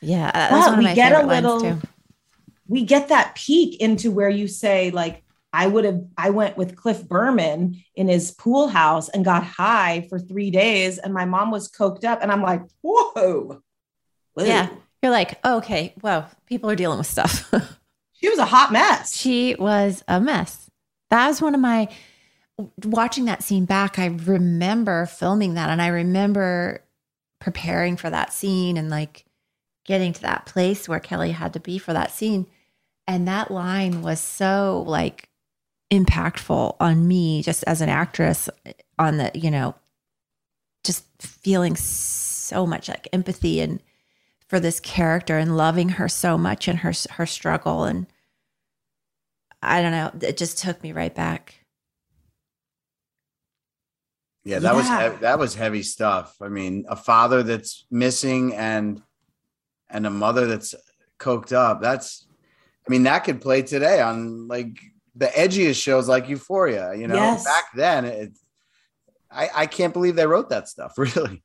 [0.00, 1.78] Yeah, that's But one of we get a little-
[2.66, 6.76] we get that peek into where you say like i would have i went with
[6.76, 11.50] cliff berman in his pool house and got high for three days and my mom
[11.50, 13.60] was coked up and i'm like whoa
[14.34, 14.44] Whoa.
[14.44, 14.68] Yeah.
[15.02, 17.52] You're like, oh, okay, well, people are dealing with stuff.
[18.12, 20.70] she was a hot mess she was a mess.
[21.10, 21.88] That was one of my
[22.84, 23.98] watching that scene back.
[23.98, 26.82] I remember filming that and I remember
[27.40, 29.24] preparing for that scene and like
[29.84, 32.46] getting to that place where Kelly had to be for that scene.
[33.06, 35.28] And that line was so like
[35.90, 38.48] impactful on me just as an actress
[38.98, 39.74] on the, you know,
[40.84, 43.82] just feeling so much like empathy and
[44.48, 48.06] for this character and loving her so much and her her struggle and
[49.62, 51.59] I don't know, it just took me right back.
[54.44, 54.98] Yeah, that was Yeah.
[55.00, 56.34] heavy, that was heavy stuff.
[56.40, 59.02] I mean, a father that's missing and
[59.90, 60.74] and a mother that's
[61.18, 61.82] coked up.
[61.82, 62.26] That's
[62.86, 64.78] I mean, that could play today on like
[65.14, 67.16] the edgiest shows like Euphoria, you know.
[67.16, 67.44] Yes.
[67.44, 68.32] Back then it
[69.30, 71.42] I I can't believe they wrote that stuff, really.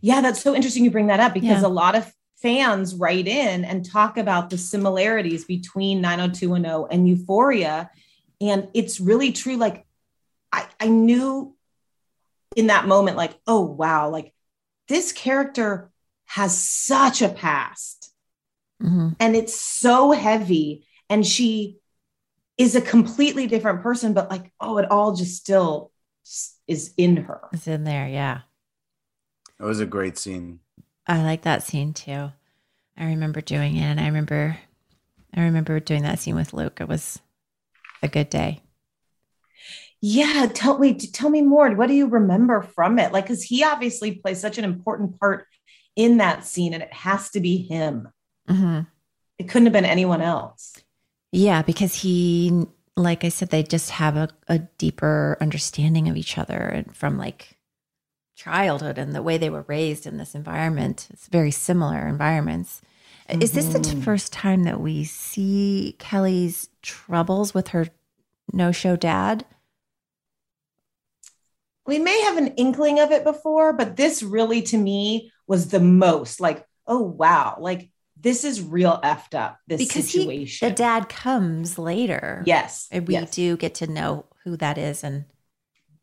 [0.00, 1.66] yeah that's so interesting you bring that up because Yeah.
[1.68, 7.90] a lot of fans write in and talk about the similarities between 90210 and euphoria
[8.40, 9.84] and it's really true like
[10.52, 11.54] i i knew
[12.56, 14.32] in that moment like oh wow like
[14.88, 15.90] this character
[16.26, 18.12] has such a past
[18.82, 19.16] Mhm.
[19.18, 21.78] and it's so heavy and she
[22.56, 25.90] is a completely different person but like oh it all just still
[26.66, 28.42] is in her It's in there, yeah.
[29.58, 30.60] It was a great scene.
[31.06, 32.30] I like that scene too.
[32.96, 34.58] I remember doing it and I remember
[35.34, 36.80] I remember doing that scene with Luke.
[36.80, 37.20] It was
[38.02, 38.60] a good day.
[40.00, 43.64] Yeah tell me tell me more what do you remember from it like because he
[43.64, 45.46] obviously plays such an important part
[45.96, 48.08] in that scene and it has to be him
[48.48, 48.80] hmm
[49.38, 50.74] it couldn't have been anyone else
[51.30, 52.64] Yeah, because he,
[52.96, 57.18] like I said, they just have a, a deeper understanding of each other and from
[57.18, 57.58] like
[58.36, 61.08] childhood and the way they were raised in this environment.
[61.12, 62.80] It's very similar environments.
[63.28, 64.02] Is this the Mhm.
[64.02, 67.88] first time that we see Kelly's troubles with her
[68.52, 69.44] no show dad?
[71.88, 75.80] We may have an inkling of it before but this really to me was the
[75.80, 80.74] most like oh wow like this is real effed up this Because he, situation the
[80.74, 82.42] dad comes later.
[82.46, 83.30] yes And we yes.
[83.30, 85.24] do get to know who that is and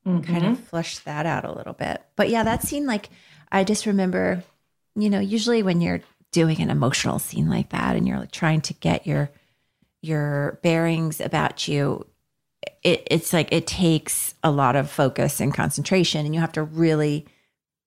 [0.05, 0.23] Mhm.
[0.23, 2.01] kind of flush that out a little bit.
[2.15, 3.09] But yeah, that scene, like,
[3.51, 4.43] I just remember,
[4.95, 8.61] you know, usually when you're doing an emotional scene like that and you're like trying
[8.61, 9.31] to get your
[10.01, 12.05] your bearings about you,
[12.83, 16.63] it, it's like it takes a lot of focus and concentration, and you have to
[16.63, 17.25] really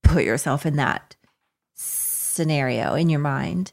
[0.03, 1.17] put yourself in that
[1.75, 3.73] scenario in your mind.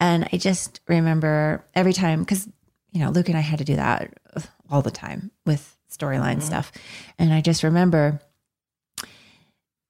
[0.00, 2.48] And I just remember every time because
[2.92, 4.12] you know Luke and I had to do that
[4.70, 6.40] all the time with storyline mm-hmm.
[6.40, 6.72] stuff,
[7.18, 8.20] and I just remember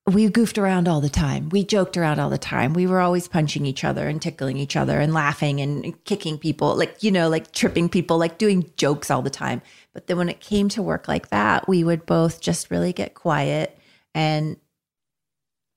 [0.09, 1.49] we goofed around all the time.
[1.49, 2.75] We joked around all the time.
[2.75, 6.77] We were always punching each other and tickling each other and laughing and kicking people,
[6.77, 9.63] like, you know, like tripping people, like doing jokes all the time.
[9.93, 13.15] But then when it came to work like that, we would both just really get
[13.15, 13.77] quiet
[14.15, 14.57] and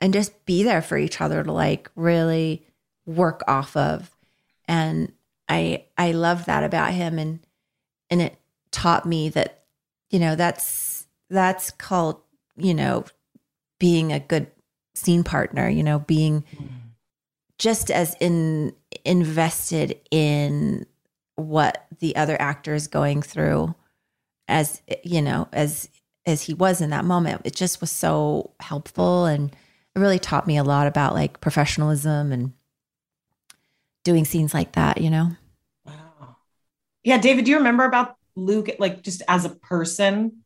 [0.01, 2.65] and just be there for each other to like really
[3.07, 4.15] work off of.
[4.67, 5.11] And
[5.47, 7.39] I I love that about him and
[8.11, 8.37] and it
[8.69, 9.63] taught me that
[10.11, 12.21] you know that's that's called,
[12.55, 13.05] you know,
[13.79, 14.47] being a good
[14.95, 16.43] scene partner, you know, being
[17.57, 18.73] just as in
[19.05, 20.85] invested in
[21.35, 23.73] what the other actor is going through
[24.47, 25.89] as you know as
[26.25, 27.41] as he was in that moment.
[27.45, 32.31] It just was so helpful and it really taught me a lot about like professionalism
[32.31, 32.53] and
[34.03, 35.31] doing scenes like that you know?
[35.85, 36.37] Wow.
[37.03, 40.43] Yeah david do you remember about luke like just as a person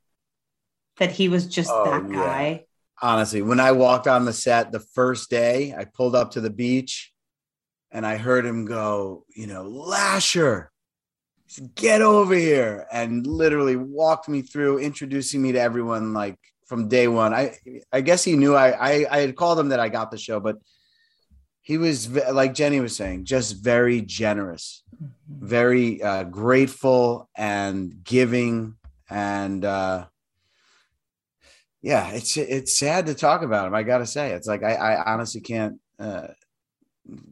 [0.98, 2.16] that he was just Oh, that yeah.
[2.16, 2.66] guy
[3.02, 6.50] honestly when i walked on the set the first day i pulled up to the
[6.50, 7.12] beach
[7.92, 10.68] and i heard him go you know Lascher
[11.76, 17.08] get over here and literally walked me through introducing me to everyone like from day
[17.08, 17.34] one.
[17.34, 17.58] I
[17.92, 20.40] i guess he knew i i, I had called him that i got the show
[20.40, 20.58] but
[21.64, 24.84] he was like Jennie was saying, just very generous,
[25.30, 28.76] very uh, grateful and giving,
[29.10, 30.08] and uh,
[31.84, 33.76] yeah, it's it's sad to talk about him.
[33.76, 36.30] I gotta say, it's like I, I honestly can't uh,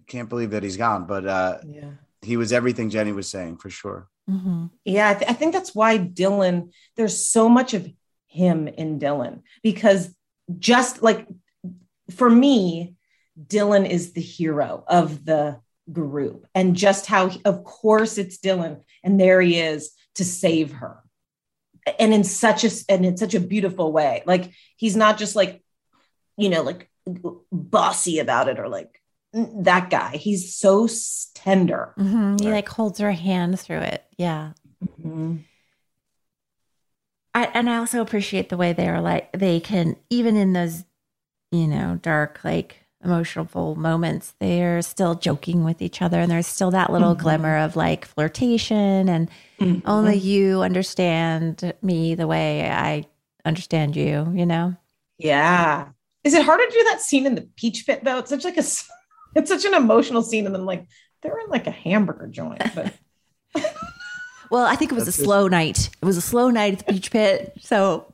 [0.07, 1.91] can't believe that he's gone, but uh, Yeah.
[2.21, 4.07] he was everything Jennie was saying for sure.
[4.29, 4.69] Mhm.
[4.85, 7.87] Yeah, I, th- I think that's why Dylan, there's so much of
[8.27, 10.13] him in Dylan because
[10.59, 11.27] just like
[12.11, 12.95] for me,
[13.41, 15.59] Dylan is the hero of the
[15.91, 21.01] group and just how, of course, it's Dylan and there he is to save her.
[21.99, 24.23] And in such a and in such a beautiful way.
[24.25, 25.63] Like he's not just like,
[26.37, 26.89] you know, like
[27.51, 29.01] bossy about it or like
[29.33, 30.17] that guy.
[30.17, 31.93] He's so s- tender.
[31.97, 32.39] Mhm.
[32.39, 34.03] He like holds her hand through it.
[34.17, 34.53] Yeah.
[35.01, 35.43] Mhm.
[37.33, 40.83] I, and I also appreciate the way they are like they can even in those
[41.51, 46.71] you know dark like emotional moments they're still joking with each other and there's still
[46.71, 47.19] that little Mhm.
[47.19, 49.29] glimmer of like flirtation and
[49.59, 49.81] Mhm.
[49.85, 53.05] only you understand me the way I
[53.45, 54.75] understand you you know
[55.17, 55.89] Yeah.
[56.23, 58.19] Is it harder to do that scene in the peach pit though?
[58.19, 58.63] It's such like a
[59.35, 60.85] it's such an emotional scene and then like
[61.21, 62.61] they're in like a hamburger joint.
[62.75, 62.93] But
[64.51, 66.85] well I think it was That's a slow night it was a slow night at
[66.85, 68.13] the peach pit so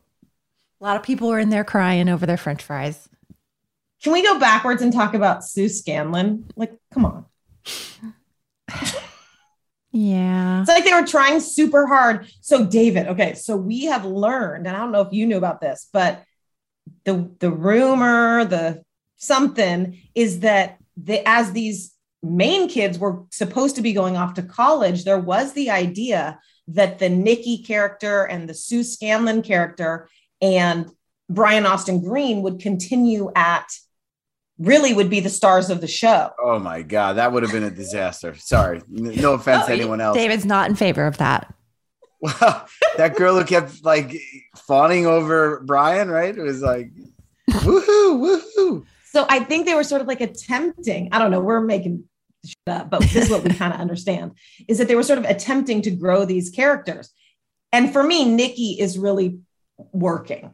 [0.80, 3.10] a lot of people were in there crying over their french fries
[4.04, 6.46] can we go backwards and talk about Sue Scanlon?
[6.56, 7.26] Like, come on.
[9.92, 12.28] yeah It's like they were trying super hard.
[12.42, 15.62] So, David, okay, so we have learned, and I don't know if you knew about
[15.62, 16.24] this, but
[17.06, 18.84] the the rumor, the
[19.18, 21.94] something is that the as these
[22.24, 27.00] main kids were supposed to be going off to college, there was the idea that
[27.00, 30.10] the Nikki character and the Sue Scanlon character
[30.42, 30.90] and
[31.30, 33.68] Brian Austin Green would continue at
[34.60, 36.32] really would be the stars of the show.
[36.42, 38.36] Oh my god, that would have been a disaster.
[38.36, 40.18] Sorry, no offense to Oh, anyone else.
[40.18, 41.54] David's not in favor of that
[42.20, 42.66] Well,
[42.98, 44.16] that girl who kept like
[44.68, 46.36] fawning over Brian, right?
[46.36, 46.92] It was like,
[47.50, 48.86] woohoo, woohoo.
[49.12, 52.04] So I think they were sort of like attempting, I don't know, we're making
[52.46, 54.32] shit up, but this is what we kind of understand
[54.68, 57.10] is that they were sort of attempting to grow these characters.
[57.72, 59.40] And for me, Nikki is really
[59.92, 60.54] working.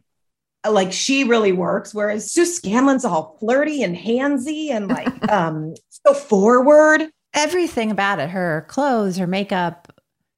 [0.69, 6.13] Like she really works, whereas Sue Scanlon's all flirty and handsy and like um so
[6.13, 7.09] forward.
[7.33, 9.91] everything about it her clothes her makeup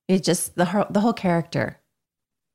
[0.08, 1.80] it just the whole, the whole character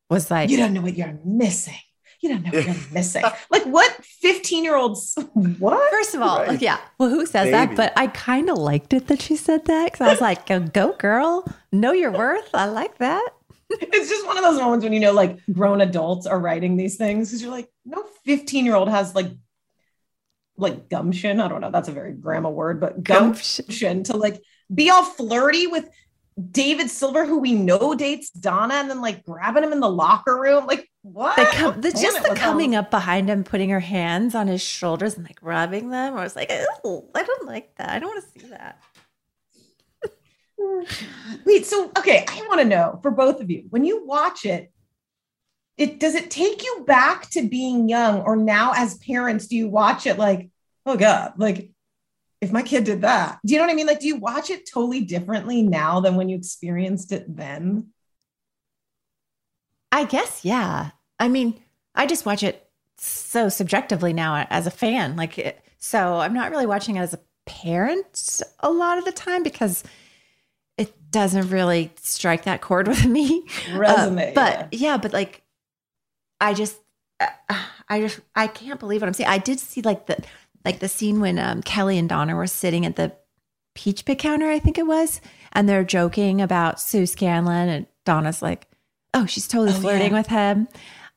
[0.09, 1.75] was like You don't know what you're missing.
[2.21, 3.23] You don't know what you're missing.
[3.51, 5.17] Like what 15 year olds?
[5.35, 5.91] What?
[5.91, 6.61] first of all Right.
[6.61, 9.87] yeah well who says that but i kind of liked it that she said that
[9.93, 13.31] because i was like go, go girl know your worth i like that
[13.81, 16.97] it's just one of those moments when you know like grown adults are writing these
[16.97, 19.29] things because you're like no 15 year old has like
[20.57, 21.41] like gumption.
[21.41, 21.71] I don't know.
[21.71, 23.65] That's a very grandma word but Gumption.
[23.67, 24.43] gumption to like
[24.73, 25.89] be all flirty with
[26.53, 30.39] david silver who we know dates donna and then like grabbing him in the locker
[30.41, 30.67] room.
[30.67, 31.37] Like what?
[31.37, 34.61] The, com- the just the coming all- up behind him putting her hands on his
[34.63, 36.17] shoulders and like rubbing them.
[36.17, 37.91] I was like i don't like that.
[37.91, 38.81] I don't want to see that
[41.45, 44.73] wait so okay i want to know for both of you when you watch it
[45.77, 49.69] it does it take you back to being young or now as parents do you
[49.69, 50.51] watch it like
[50.87, 51.71] oh god like
[52.41, 54.51] if my kid did that do you know what i mean like do you watch
[54.51, 57.89] it totally differently now than when you experienced it then
[59.93, 60.91] I guess, yeah.
[61.19, 61.61] I mean,
[61.95, 65.17] I just watch it so subjectively now as a fan.
[65.17, 69.43] Like, so I'm not really watching it as a parent a lot of the time
[69.43, 69.83] because
[71.11, 73.45] doesn't really strike that chord with me.
[73.75, 74.97] Uh, but yeah.
[74.97, 75.43] but like,
[76.41, 76.79] I just,
[77.21, 77.27] uh,
[77.89, 79.29] I just, I can't believe what I'm seeing.
[79.29, 80.19] I did see like the,
[80.65, 83.13] like the scene when um, Kelly and Donna were sitting at the
[83.75, 85.21] peach pit counter, I think it was,
[85.53, 88.69] and they're joking about Sue Scanlon, and Donna's like,
[89.15, 90.19] "Oh, she's totally Oh, flirting yeah.
[90.19, 90.69] with him."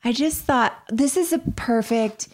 [0.04, 2.28] I just thought this is a perfect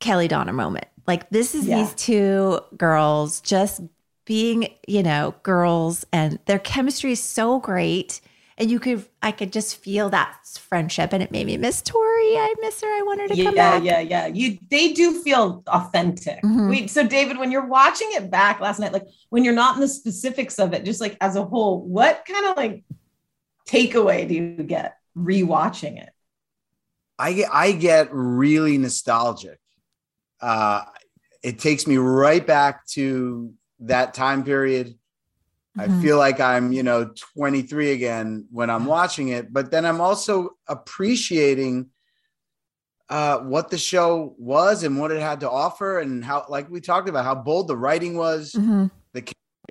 [0.00, 0.86] Kelly Donna moment.
[1.06, 1.78] Like this is Yeah.
[1.82, 3.80] these two girls just
[4.24, 8.20] being, you know, girls, and their chemistry is so great.
[8.58, 12.36] And you could, I could just feel that friendship, and it made me miss Tori.
[12.36, 12.86] I miss her.
[12.86, 13.82] I want her to yeah come back.
[13.82, 14.26] yeah yeah yeah.
[14.26, 16.70] you they do feel authentic Mhm.
[16.70, 19.80] Wait, so david when you're watching it back last night like when you're not in
[19.80, 22.84] the specifics of it just like as a whole what kind of like
[23.66, 26.10] takeaway do you get rewatching it
[27.18, 29.58] I get I get really nostalgic.
[30.40, 30.82] Uh,
[31.42, 33.52] it takes me right back to
[33.82, 34.98] that time period.
[35.78, 36.00] I Mhm.
[36.02, 40.50] feel like I'm, you know, 23 again when I'm watching it, but then I'm also
[40.66, 41.90] appreciating
[43.08, 46.80] uh, what the show was and what it had to offer, and how, like we
[46.80, 48.90] talked about, how bold the writing was, Mhm.
[49.12, 49.22] the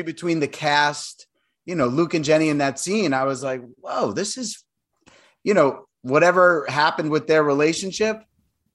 [0.03, 1.27] between the cast.
[1.65, 4.63] You know, Luke and Jennie in that scene, I was like, whoa, this is,
[5.43, 8.23] you know, whatever happened with their relationship,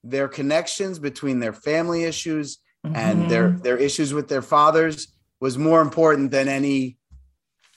[0.03, 3.63] their connections between their family issues and their Mhm.
[3.63, 5.09] their issues with their fathers
[5.41, 6.97] was more important than any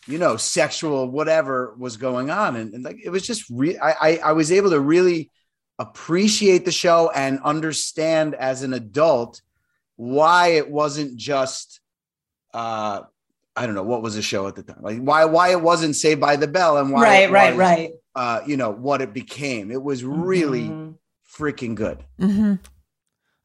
[0.07, 3.91] you know sexual whatever was going on and, and like it was just re- I,
[3.91, 5.29] I i was able to really
[5.77, 9.41] appreciate the show and understand as an adult
[9.97, 11.81] why it wasn't just
[12.53, 13.01] uh
[13.55, 15.95] i don't know what was the show at the time like why why it wasn't
[15.95, 17.91] saved by the bell and why right, it right, was, right.
[18.15, 20.95] uh you know what it became it was really Mhm.
[21.29, 22.55] freaking good Mm-hmm.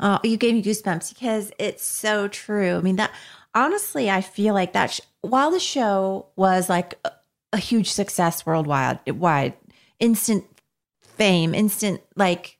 [0.01, 2.77] Oh, you gave me goosebumps because it's so true.
[2.77, 3.13] I mean, that
[3.55, 7.13] honestly, I feel like that sh- while the show was like a,
[7.53, 9.55] a huge success worldwide, wide,
[10.01, 10.45] instant
[11.01, 12.59] fame, instant like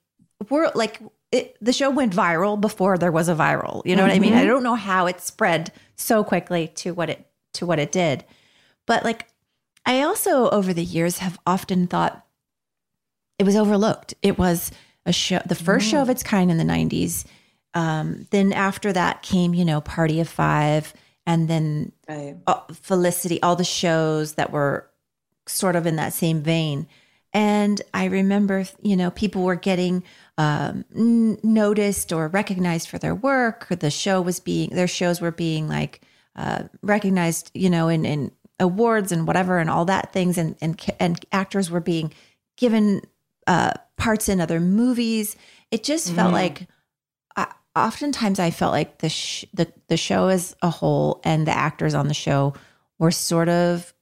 [0.49, 1.01] world, like
[1.33, 3.83] it, the show went viral before there was a viral.
[3.85, 4.35] You know what I mean?
[4.35, 4.49] I mm-hmm.
[4.49, 8.25] don't know how it spread so quickly to what it to what it did,
[8.87, 9.29] but like
[9.87, 12.25] I also over the years have often thought
[13.39, 14.15] it was overlooked.
[14.23, 14.71] It was
[15.07, 16.13] a show, the first show of mm.
[16.13, 17.25] its kind in the 90s.
[17.75, 20.95] Um, then after that came, you know, Party of Five,
[21.27, 22.37] and then Right.
[22.47, 24.89] uh, Felicity, all the shows that were
[25.47, 26.87] sort of in that same vein.
[27.33, 30.05] And I remember, you know, people were getting
[30.39, 30.85] um,
[31.43, 33.67] noticed or recognized for their work.
[33.71, 36.01] Or the show was being, their shows were being like
[36.37, 40.39] uh, recognized, you know, in, in awards and whatever and all that things.
[40.39, 42.13] And, and, and actors were being
[42.57, 43.03] given
[43.49, 45.37] uh, parts in other movies.
[45.71, 46.35] It just felt Mhm.
[46.35, 46.69] like,
[47.77, 51.95] oftentimes I felt like the, sh- the the show as a whole and the actors
[51.95, 52.55] on the show
[52.99, 53.93] were sort of,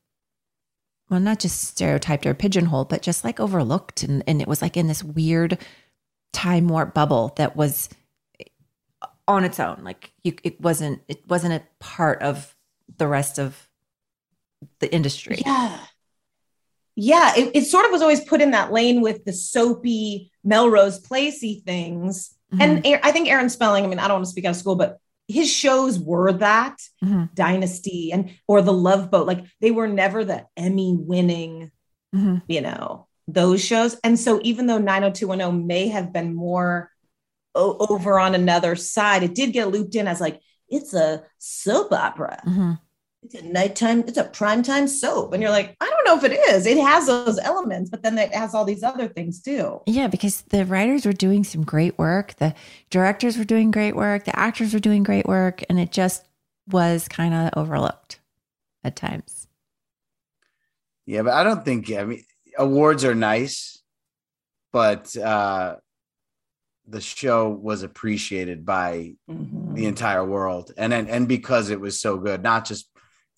[1.09, 4.77] well, not just stereotyped or pigeonholed, but just like overlooked, and and it was like
[4.77, 5.59] in this weird
[6.33, 7.89] time warp bubble that was
[8.41, 8.45] eh,
[9.29, 9.81] on its own.
[9.83, 12.55] Like you, it wasn't it wasn't a part of
[12.99, 13.69] the rest of
[14.79, 15.43] the industry.
[15.45, 15.79] Yeah.
[16.95, 17.33] Yeah.
[17.37, 21.63] It, it sort of was always put in that lane with the soapy Melrose Placey
[21.65, 22.35] things.
[22.61, 24.77] And I think Aaron Spelling, I mean, I don't want to speak out of school,
[24.77, 24.99] but
[25.29, 27.35] his shows were that Mhm.
[27.35, 29.27] Dynasty and or the Love Boat.
[29.27, 31.71] Like they were never the Emmy winning,
[32.15, 32.43] Mhm.
[32.49, 33.97] you know, those shows.
[34.05, 36.91] And so even though 90210 may have been more
[37.55, 41.93] o- over on another side, it did get looped in as like, it's a soap
[41.93, 42.43] opera.
[43.23, 45.33] It's a nighttime, it's a primetime soap.
[45.33, 46.67] And you're like, I don't know if it is.
[46.67, 49.81] It has those elements, but then it has all these other things too.
[49.87, 52.53] Yeah, because the writers were doing some great work, the
[52.91, 56.27] directors were doing great work, the actors were doing great work, and it just
[56.69, 58.19] was kind of overlooked
[58.83, 59.47] at times.
[61.07, 62.25] Yeah, but I don't think I mean
[62.59, 63.83] awards are nice,
[64.73, 65.77] but uh
[66.89, 72.19] the show was appreciated by the entire world and and, and because it was so
[72.19, 72.92] good, not just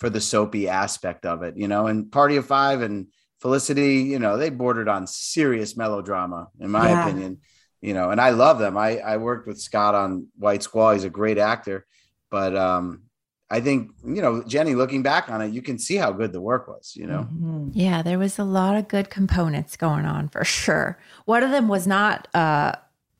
[0.05, 3.07] for the soapy aspect of it, you know, and Party of Five and
[3.41, 7.01] Felicity, you know, they bordered on serious melodrama, in my Yeah.
[7.09, 7.39] opinion.
[7.81, 8.77] You know, and I love them.
[8.79, 10.93] I I worked with Scott on White Squall.
[10.93, 11.87] He's a great actor,
[12.31, 13.03] but um
[13.51, 16.41] I think, you know, Jennie, looking back on it, you can see how good the
[16.41, 17.29] work was, you know.
[17.33, 17.71] Mhm.
[17.75, 20.99] Yeah, there was a lot of good components going on for sure.
[21.27, 22.73] One of them was not uh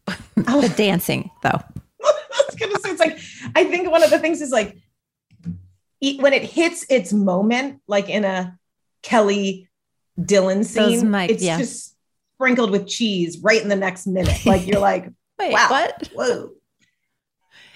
[0.37, 1.61] the dancing though.
[2.05, 3.19] I was gonna say it's like
[3.55, 4.77] I think one of the things is like
[6.21, 8.59] when it hits its moment, like in a
[9.03, 9.69] Kelly
[10.19, 11.59] Dylan scene, mic- it's yeah.
[11.59, 11.97] just
[12.35, 14.45] sprinkled with cheese right in the next minute.
[14.47, 16.11] Like you're like, Wait, wow, what?
[16.15, 16.51] Whoa!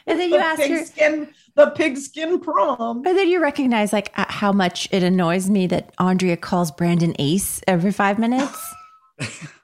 [0.06, 3.06] And then you the ask your pigskin, the pigskin prom.
[3.06, 7.14] And then you recognize like uh, how much it annoys me that Andrea calls Brandon
[7.18, 8.74] Ace every five minutes.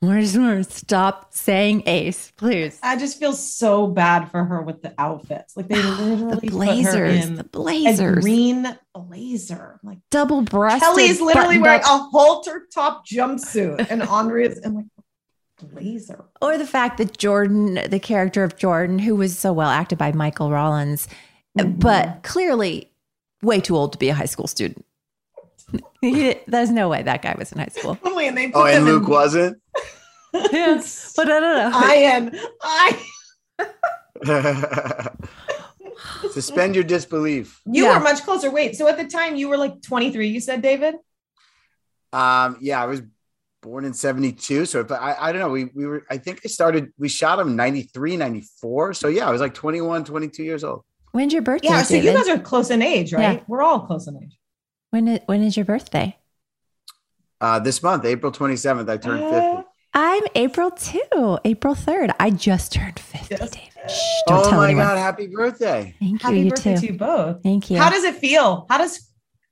[0.00, 0.62] Where's where?
[0.62, 2.78] Stop saying Ace, please.
[2.82, 5.56] I just feel so bad for her with the outfits.
[5.58, 9.78] Like they literally the put her blazers, in the a blazers, green blazer.
[9.82, 10.82] I'm like double breasted.
[10.82, 14.86] Kelly's literally wearing buttoned a halter top jumpsuit, and Andrea's I'm like
[15.62, 16.24] blazer.
[16.40, 20.12] Or the fact that Jordan, the character of Jordan, who was so well acted by
[20.12, 21.08] Michael Rollins,
[21.58, 21.80] Mm-hmm.
[21.80, 22.92] but clearly
[23.42, 24.86] way too old to be a high school student.
[26.00, 27.98] He- There's no way that guy was in high school.
[28.04, 29.60] Only and they put Oh, and them in- Luke wasn't.
[30.32, 30.80] Yeah,
[31.16, 31.70] but I don't know.
[31.74, 32.30] I am.
[32.62, 33.06] I.
[36.32, 37.60] Suspend your disbelief.
[37.66, 37.98] You Yeah.
[37.98, 38.50] were much closer.
[38.50, 40.28] Wait, so at the time you were like 23.
[40.28, 40.94] You said David.
[42.12, 43.02] Um, yeah, I was
[43.62, 44.66] born in 72.
[44.66, 47.38] So if I, I don't know, we, we were, I think I started, we shot
[47.38, 48.94] him 93, 94.
[48.94, 50.84] So yeah, I was like 21, 22 years old.
[51.12, 51.68] When's your birthday?
[51.68, 51.82] Yeah.
[51.82, 53.38] So you guys are close in age, right?
[53.38, 53.44] Yeah.
[53.48, 54.38] We're all close in age.
[54.90, 56.16] When is, when is your birthday?
[57.40, 59.68] Uh, this month, April 27th, I turned 50.
[59.92, 62.14] I'm April 2, April 3rd.
[62.20, 63.58] I just turned 50, David.
[63.88, 64.86] Shh, don't oh tell my anyone.
[64.86, 64.98] God!
[64.98, 65.94] Happy birthday!
[65.98, 66.18] Thank you.
[66.28, 66.80] Happy you birthday too.
[66.80, 67.42] to you both.
[67.42, 67.78] Thank you.
[67.78, 68.66] How does it feel?
[68.68, 69.08] How does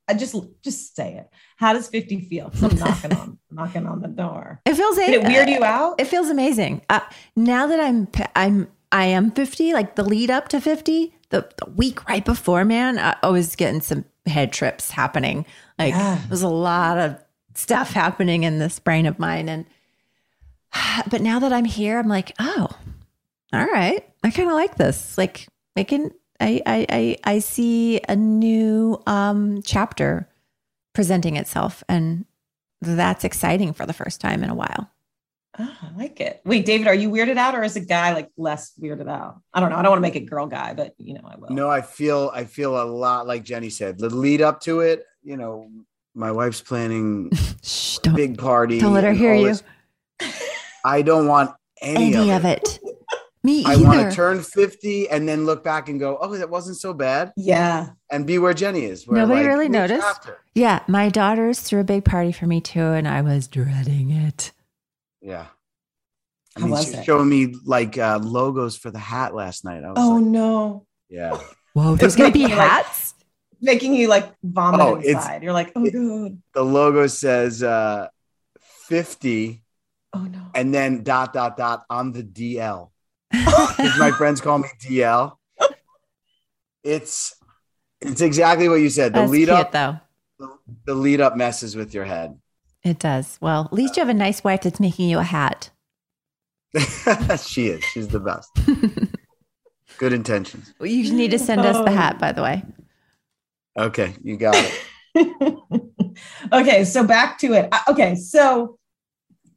[0.06, 1.28] I just just say it?
[1.56, 2.52] How does 50 feel?
[2.62, 4.60] I'm knocking on knocking on the door.
[4.64, 6.00] It feels Did it weird you out?
[6.00, 6.82] It feels amazing.
[6.88, 7.00] Uh,
[7.34, 11.70] now that I'm I'm I am 50, like the lead up to 50, the, the
[11.72, 15.46] week right before, man, I, I was getting some head trips happening.
[15.78, 16.20] Like Yeah.
[16.28, 17.18] there's a lot of
[17.54, 19.66] stuff happening in this brain of mine and
[21.10, 22.68] but now that I'm here, I'm like, oh,
[23.52, 24.04] all right.
[24.22, 25.16] I kind of like this.
[25.16, 30.28] Like making I I I I see a new um chapter
[30.94, 32.24] presenting itself and
[32.80, 34.90] that's exciting for the first time in a while.
[35.58, 36.40] Oh, I like it.
[36.44, 39.40] Wait, David, are you weirded out or is a guy like less weirded out?
[39.52, 39.76] I don't know.
[39.76, 41.50] I don't want to make it girl guy, but you know, I will.
[41.50, 43.98] No, I feel I feel a lot like Jennie said.
[43.98, 45.70] The lead up to it, you know,
[46.14, 47.30] my wife's planning
[47.62, 48.78] Shh, don't, big party.
[48.78, 49.54] don't let her hear all you.
[50.84, 50.90] this.
[50.92, 51.50] I don't want
[51.82, 52.58] any, any of it.
[52.62, 52.94] of it.
[53.44, 56.76] Me I want to turn 50 and then look back and go, oh, that wasn't
[56.76, 57.32] so bad.
[57.36, 57.90] Yeah.
[58.10, 59.06] And be where Jennie is.
[59.06, 60.02] Where Nobody like, really noticed.
[60.02, 60.38] chapter.
[60.56, 64.52] yeah, my daughters threw a big party for me too, and I was dreading it.
[65.22, 65.46] Yeah.
[66.56, 69.64] I How mean, was she was showing me like uh, logos for the hat last
[69.64, 69.84] night.
[69.84, 70.86] I was Oh like, no.
[71.08, 71.38] yeah.
[71.74, 73.14] Whoa, there's gonna be making you, like- hats.
[73.60, 75.42] Making you like vomit Oh, inside.
[75.44, 76.42] You're like, oh god.
[76.54, 78.08] The logo says uh,
[78.88, 79.62] 50
[80.18, 80.46] Oh no.
[80.54, 82.90] and then dot, dot, dot on the DL.
[83.30, 85.36] Because my friends call me DL.
[86.82, 87.34] It's
[88.00, 89.12] it's exactly what you said.
[89.12, 89.98] The That's lead cute, up, though.
[90.38, 90.48] the,
[90.86, 92.38] the lead up messes with your head.
[92.84, 93.38] It does.
[93.40, 95.70] Well, at least you have a nice wife that's making you a hat.
[97.42, 97.82] she is.
[97.84, 98.50] She's the best.
[99.98, 100.72] Good intentions.
[100.80, 102.62] You need to send us the hat, by the way.
[103.76, 105.58] Okay, you got it.
[106.52, 107.68] okay, so back to it.
[107.72, 108.78] Uh, Okay, so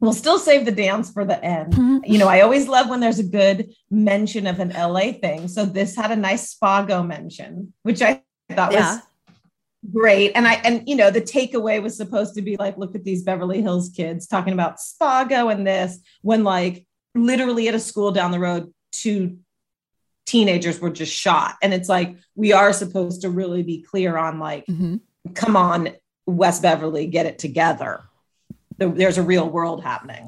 [0.01, 1.73] we'll still save the dance for the end.
[1.73, 2.01] Mhm.
[2.05, 5.47] You know, I always love when there's a good mention of an LA thing.
[5.47, 8.21] So this had a nice Spago mention, which I
[8.53, 8.95] thought Yeah.
[8.95, 9.01] was
[9.93, 10.31] great.
[10.35, 13.23] And I and you know, the takeaway was supposed to be like, look at these
[13.23, 16.85] Beverly Hills kids talking about Spago and this when like
[17.15, 19.37] literally at a school down the road, two
[20.25, 21.55] teenagers were just shot.
[21.61, 25.01] And it's like we are supposed to really be clear on like Mhm.
[25.35, 25.89] come on,
[26.25, 28.03] West Beverly, get it together.
[28.81, 30.25] There- There's a real world happening.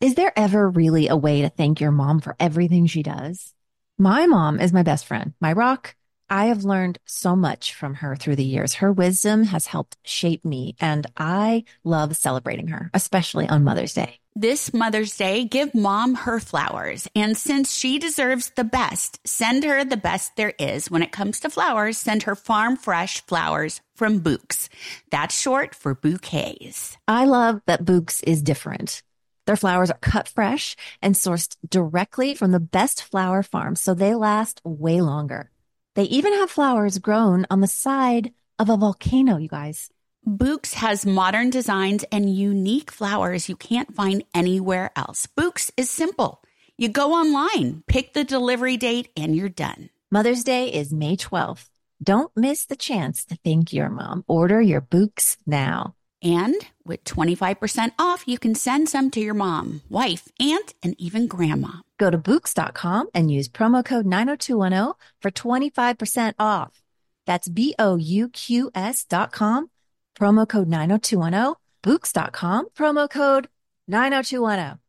[0.00, 3.54] Is there ever really a way to thank your mom for everything she does?
[3.96, 5.94] My mom is my best friend, my rock.
[6.28, 8.74] I have learned so much from her through the years.
[8.74, 14.18] Her wisdom has helped shape me, and I love celebrating her, especially on Mother's Day.
[14.40, 17.08] This Mother's Day, give mom her flowers.
[17.16, 20.88] And since she deserves the best, send her the best there is.
[20.88, 24.68] When it comes to flowers, send her farm fresh flowers from Bouqs.
[25.10, 26.96] That's short for bouquets.
[27.08, 29.02] I love that Bouqs is different.
[29.46, 34.14] Their flowers are cut fresh and sourced directly from the best flower farms, so they
[34.14, 35.50] last way longer.
[35.96, 39.90] They even have flowers grown on the side of a volcano, you guys.
[40.28, 45.26] Bouqs has modern designs and unique flowers you can't find anywhere else.
[45.26, 46.42] Bouqs is simple.
[46.76, 49.88] You go online, pick the delivery date, and you're done.
[50.10, 51.70] Mother's Day is May 12th.
[52.02, 54.22] Don't miss the chance to thank your mom.
[54.28, 55.94] Order your Bouqs now.
[56.22, 61.26] And with 25% off, you can send some to your mom, wife, aunt, and even
[61.26, 61.80] grandma.
[61.96, 66.82] Go to Bouqs.com and use promo code 90210 for 25% off.
[67.24, 69.70] That's B O U Q S dot com,
[70.18, 73.48] promo code 90210, Bouqs.com, promo code
[73.86, 74.80] 90210.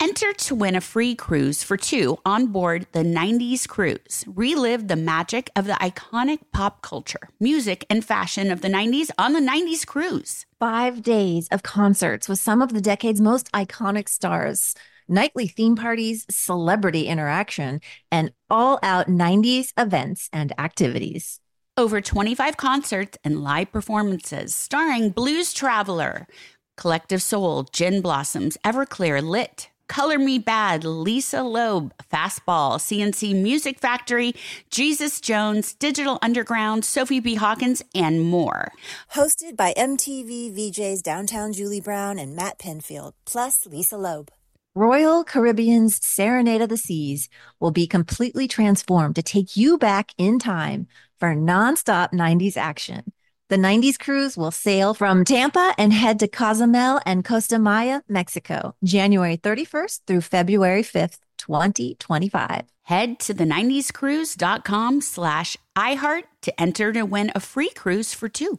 [0.00, 4.24] Enter to win a free cruise for two on board the 90s cruise.
[4.26, 9.32] Relive the magic of the iconic pop culture, music, and fashion of the 90s on
[9.32, 10.44] the 90s cruise.
[10.58, 14.74] Five days of concerts with some of the decade's most iconic stars,
[15.08, 17.80] nightly theme parties, celebrity interaction,
[18.10, 21.40] and all out 90s events and activities.
[21.76, 26.28] Over 25 concerts and live performances starring Blues Traveler,
[26.76, 34.36] Collective Soul, Gin Blossoms, Everclear, Lit, Color Me Badd, Lisa Loeb, Fastball, C+C Music Factory,
[34.70, 37.34] Jesus Jones, Digital Underground, Sophie B.
[37.34, 38.70] Hawkins, and more.
[39.16, 44.30] Hosted by MTV VJs Downtown Julie Brown and Matt Pinfield, plus Lisa Loeb.
[44.76, 47.28] Royal Caribbean's Serenade of the Seas
[47.60, 50.88] will be completely transformed to take you back in time
[51.20, 53.12] for nonstop 90s action.
[53.50, 58.74] The 90s cruise will sail from Tampa and head to Cozumel and Costa Maya, Mexico,
[58.82, 62.62] January 31st through February 5th, 2025.
[62.82, 68.58] Head to the 90scruise.com slash iHeart to enter to win a free cruise for two.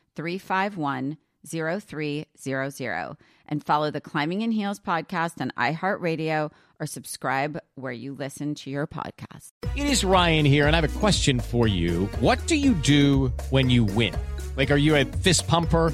[0.15, 8.13] 351 0300 and follow the Climbing in Heels podcast on iHeartRadio or subscribe where you
[8.13, 9.51] listen to your podcast.
[9.75, 12.05] It is Ryan here, and I have a question for you.
[12.19, 14.15] What do you do when you win?
[14.55, 15.93] Like, are you a fist pumper?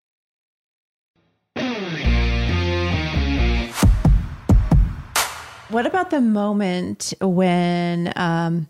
[5.71, 8.67] What about the moment when um,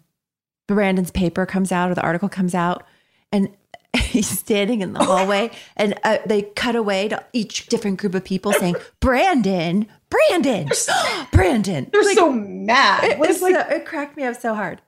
[0.67, 2.83] Brandon's paper comes out or the article comes out
[3.31, 3.49] and
[3.97, 8.23] he's standing in the hallway and uh, they cut away to each different group of
[8.23, 10.69] people saying, Brandon, Brandon,
[11.31, 11.89] Brandon.
[11.91, 13.03] They're Like, so mad.
[13.03, 14.81] it, like so- it cracked me up so hard.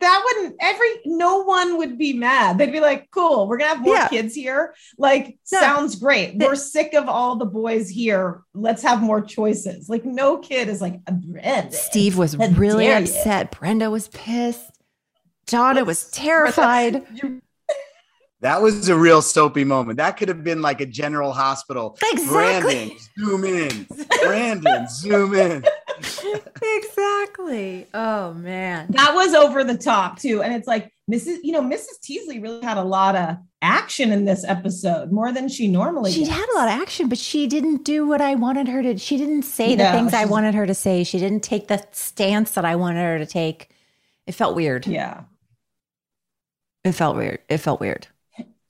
[0.00, 2.58] That wouldn't every no one would be mad.
[2.58, 4.08] They'd be like, cool, we're gonna have more Yeah.
[4.08, 4.74] kids here.
[4.98, 5.60] Like, No.
[5.60, 6.36] sounds great.
[6.36, 8.42] We're sick of all the boys here.
[8.54, 9.88] Let's have more choices.
[9.88, 11.72] Like, no kid is like, Brandon.
[11.72, 13.50] Steve was really dare you." upset.
[13.58, 14.72] Brenda was pissed.
[15.46, 17.04] Donna was terrified.
[17.14, 17.42] You-
[18.42, 19.98] That was a real soapy moment.
[19.98, 21.98] That could have been like a general hospital.
[22.12, 22.96] Exactly.
[22.96, 23.86] Brandon, zoom in.
[24.22, 25.64] Brandon, zoom in.
[26.62, 27.86] exactly.
[27.92, 28.86] Oh man.
[28.90, 30.42] that was over the top too.
[30.42, 31.38] And it's like Mrs.
[31.42, 32.00] You know, Mrs.
[32.02, 36.20] Teasley really had a lot of action in this episode, more than she normally She
[36.20, 36.30] gets.
[36.30, 38.96] had a lot of action, but she didn't do what I wanted her to.
[38.96, 41.04] She didn't say the things I wanted her to say.
[41.04, 43.68] She didn't take the stance that I wanted her to take.
[44.26, 44.86] It felt weird.
[44.86, 45.24] Yeah.
[46.84, 47.40] It felt weird.
[47.50, 48.06] It felt weird.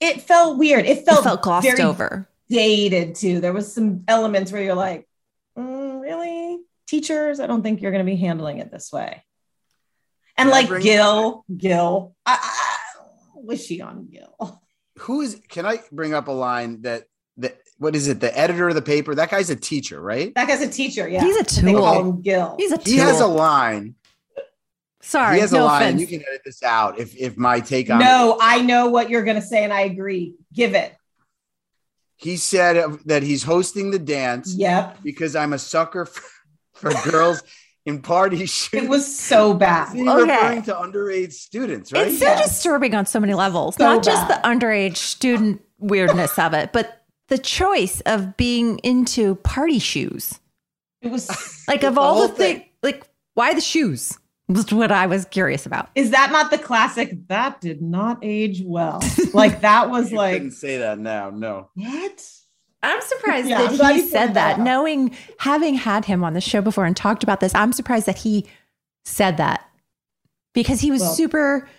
[0.01, 0.85] It felt weird.
[0.85, 2.27] It It felt, felt glossed very over.
[2.49, 3.39] dated too.
[3.39, 5.07] There was some elements where you're like,
[5.57, 6.59] "Mm, really?
[6.87, 9.23] Teachers, I don't think you're going to be handling it this way.
[10.37, 12.77] And Can I like bring- Gil, Gil, I, I,
[13.35, 14.61] was she on Gil?
[14.99, 17.05] Who is can I bring up a line that
[17.37, 18.19] that what is it?
[18.19, 19.15] The editor of the paper?
[19.15, 20.33] That guy's a teacher, right?
[20.35, 21.07] That guy's a teacher.
[21.07, 21.23] Yeah.
[21.23, 21.81] He's a But They tool.
[21.81, 22.55] call him Gil.
[22.59, 23.95] He's a He has a line.
[25.01, 25.81] Sorry, he has no a line.
[25.83, 26.01] offense.
[26.01, 28.03] You can edit this out if if my take on it.
[28.05, 30.35] no, I know what you're going to say, and I agree.
[30.53, 30.93] Give it.
[32.17, 34.99] He said that he's hosting the dance Yep.
[35.03, 36.21] because I'm a sucker for,
[36.73, 37.41] for girls
[37.85, 38.69] in party shoes.
[38.83, 39.95] It was so bad.
[39.95, 40.21] He's Okay.
[40.31, 42.07] referring to underage students, right?
[42.09, 42.47] It's so Yes.
[42.49, 43.75] disturbing on so many levels.
[43.77, 49.35] So Not just the underage student weirdness of it, but the choice of being into
[49.37, 50.39] party shoes.
[51.01, 51.27] It was
[51.67, 54.15] Like of The all the things, like why the shoes?
[54.53, 55.89] Was what I was curious about.
[55.95, 57.27] Is that not the classic?
[57.27, 59.01] That did not age well.
[59.33, 61.29] Like that was You like couldn't say that now.
[61.29, 61.69] No.
[61.75, 62.31] what?
[62.83, 66.33] I'm surprised Yeah, I'm that he you said that, that knowing having had him on
[66.33, 67.53] the show before and talked about this.
[67.53, 68.45] I'm surprised that he
[69.05, 69.63] said that
[70.53, 71.69] because he was Well- super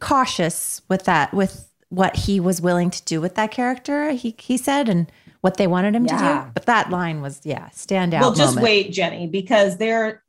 [0.00, 4.10] cautious with that, with what he was willing to do with that character.
[4.12, 5.10] He he said and
[5.42, 6.50] what they wanted him to do.
[6.54, 8.20] But that line was yeah, stand standout.
[8.20, 8.64] well, just moment.
[8.64, 10.22] wait, Jennie, because there,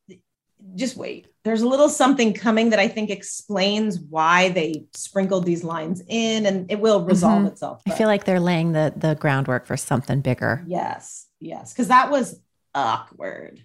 [0.76, 1.28] just wait.
[1.44, 6.46] There's a little something coming that I think explains why they sprinkled these lines in,
[6.46, 7.48] and it will resolve Mhm.
[7.48, 7.82] itself.
[7.88, 10.64] I feel like they're laying the the groundwork for something bigger.
[10.68, 12.40] yes, yes, because that was
[12.74, 13.62] awkward.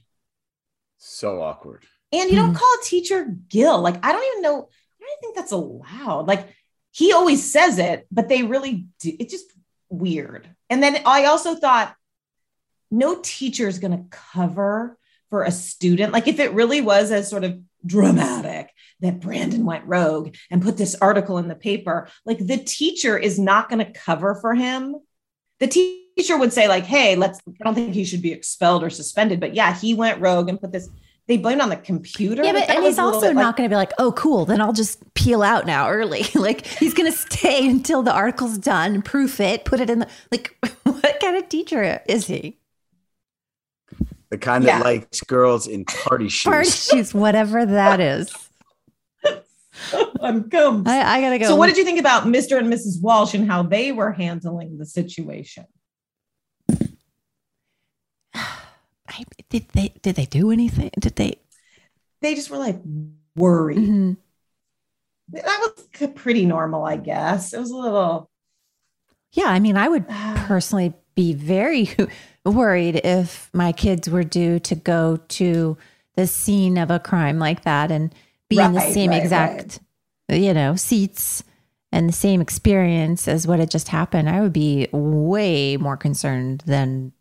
[0.99, 1.85] So awkward.
[2.13, 2.59] And you don't Mhm.
[2.59, 3.81] call a teacher Gil.
[3.81, 4.69] Like, I don't even know.
[5.01, 6.27] I don't think that's allowed.
[6.27, 6.49] Like,
[6.91, 9.15] he always says it, but they really do.
[9.19, 9.47] It just
[9.89, 10.49] weird.
[10.71, 11.95] And then I also thought
[12.91, 14.99] no teacher is going to cover
[15.31, 16.13] for a student.
[16.13, 18.71] Like if it really was as sort of dramatic
[19.01, 23.39] that Brandon went rogue and put this article in the paper, like the teacher is
[23.39, 24.97] not going to cover for him.
[25.61, 28.91] The teacher would say like, "Hey, let's I don't think he should be expelled or
[28.91, 30.89] suspended, but yeah, he went rogue and put this
[31.29, 32.43] they blamed on the computer.
[32.43, 34.47] Yeah, but and he's also not like- going to be like, oh, cool.
[34.47, 36.25] Then I'll just peel out now early.
[36.35, 40.09] like he's going to stay until the article's done, proof it, put it in the
[40.33, 40.57] like.
[40.89, 42.58] What kind of teacher is he?
[44.31, 44.79] The kind Yeah.
[44.79, 46.51] that likes girls in party shoes.
[46.51, 48.31] Party shoes, whatever that is.
[50.21, 50.83] I'm gum.
[50.87, 51.47] I, I gotta go.
[51.47, 52.59] So, what did you think about Mr.
[52.59, 53.01] and Mrs.
[53.01, 55.65] Walsh and how they were handling the situation?
[58.35, 60.91] I, did they did they do anything?
[61.01, 61.37] Did they?
[62.21, 62.81] They just were like
[63.37, 63.79] worried.
[63.79, 64.13] Mm-hmm.
[65.31, 65.71] That
[66.01, 67.53] was pretty normal, I guess.
[67.53, 68.31] It was a little.
[69.33, 70.09] Yeah, I mean, I would
[70.47, 71.91] personally be very
[72.45, 75.77] worried if my kids were due to go to
[76.15, 78.15] the scene of a crime like that and
[78.49, 79.81] be in the same right, exact,
[80.29, 81.43] you know, seats
[81.91, 84.31] and the same experience as what had just happened.
[84.31, 87.13] I would be way more concerned than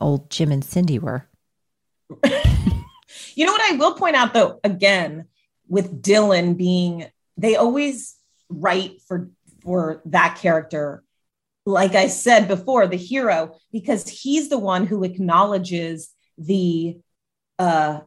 [0.00, 1.28] old Jim and Cindy were.
[3.36, 5.26] You know what I will point out though, again,
[5.68, 8.16] with Dylan being, they always
[8.48, 9.30] write for
[9.62, 11.03] for that character,
[11.66, 16.98] like I said before, the hero, because he's the one who acknowledges the
[17.58, 18.00] uh,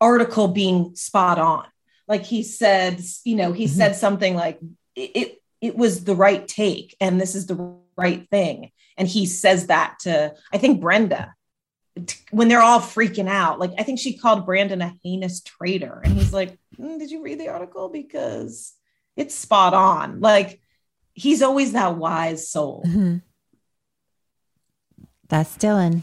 [0.00, 1.66] article being spot on.
[2.08, 4.58] Like he said, you know, he said something like
[4.94, 8.72] it, it it was the right take and this is the right thing.
[8.98, 11.34] And he says that to I think Brenda
[12.30, 13.58] when they're all freaking out.
[13.58, 17.22] Like I think she called Brandon a heinous traitor, and he's like, "Mm, "Did you
[17.22, 17.88] read the article?
[17.88, 18.72] Because
[19.16, 20.61] it's spot on." Like
[21.14, 22.82] he's always that wise soul.
[22.86, 23.22] Mhm.
[25.28, 26.02] That's Dylan.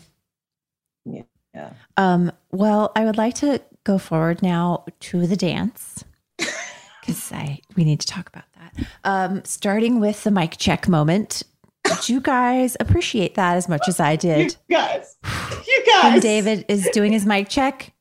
[1.05, 1.72] Yeah.
[1.97, 6.03] Um, well, I would like to go forward now to the dance
[6.38, 8.88] because I we need to talk about that.
[9.03, 11.43] Um, starting with the mic check moment.
[11.86, 14.55] Did you guys appreciate that as much as I did?
[14.70, 15.18] You guys,
[15.68, 16.14] you guys.
[16.14, 17.93] When David is doing his mic check,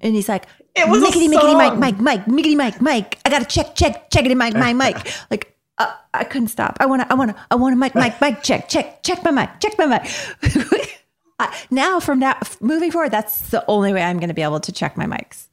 [0.00, 1.80] and he's like, It was a "Mickety, mickety, mic, song.
[1.80, 3.18] mic, mic, mickety, mic, mic.
[3.24, 4.96] I gotta check, check, check it in my my mic."
[5.30, 6.76] Like, uh, I couldn't stop.
[6.80, 9.76] I wanna, I wanna, I wanna mic, mic, mic, check, check, check my mic, check
[9.78, 10.10] my mic.
[11.38, 14.72] I- now, from now moving forward, that's the only way I'm gonna be able to
[14.72, 15.48] check my mics.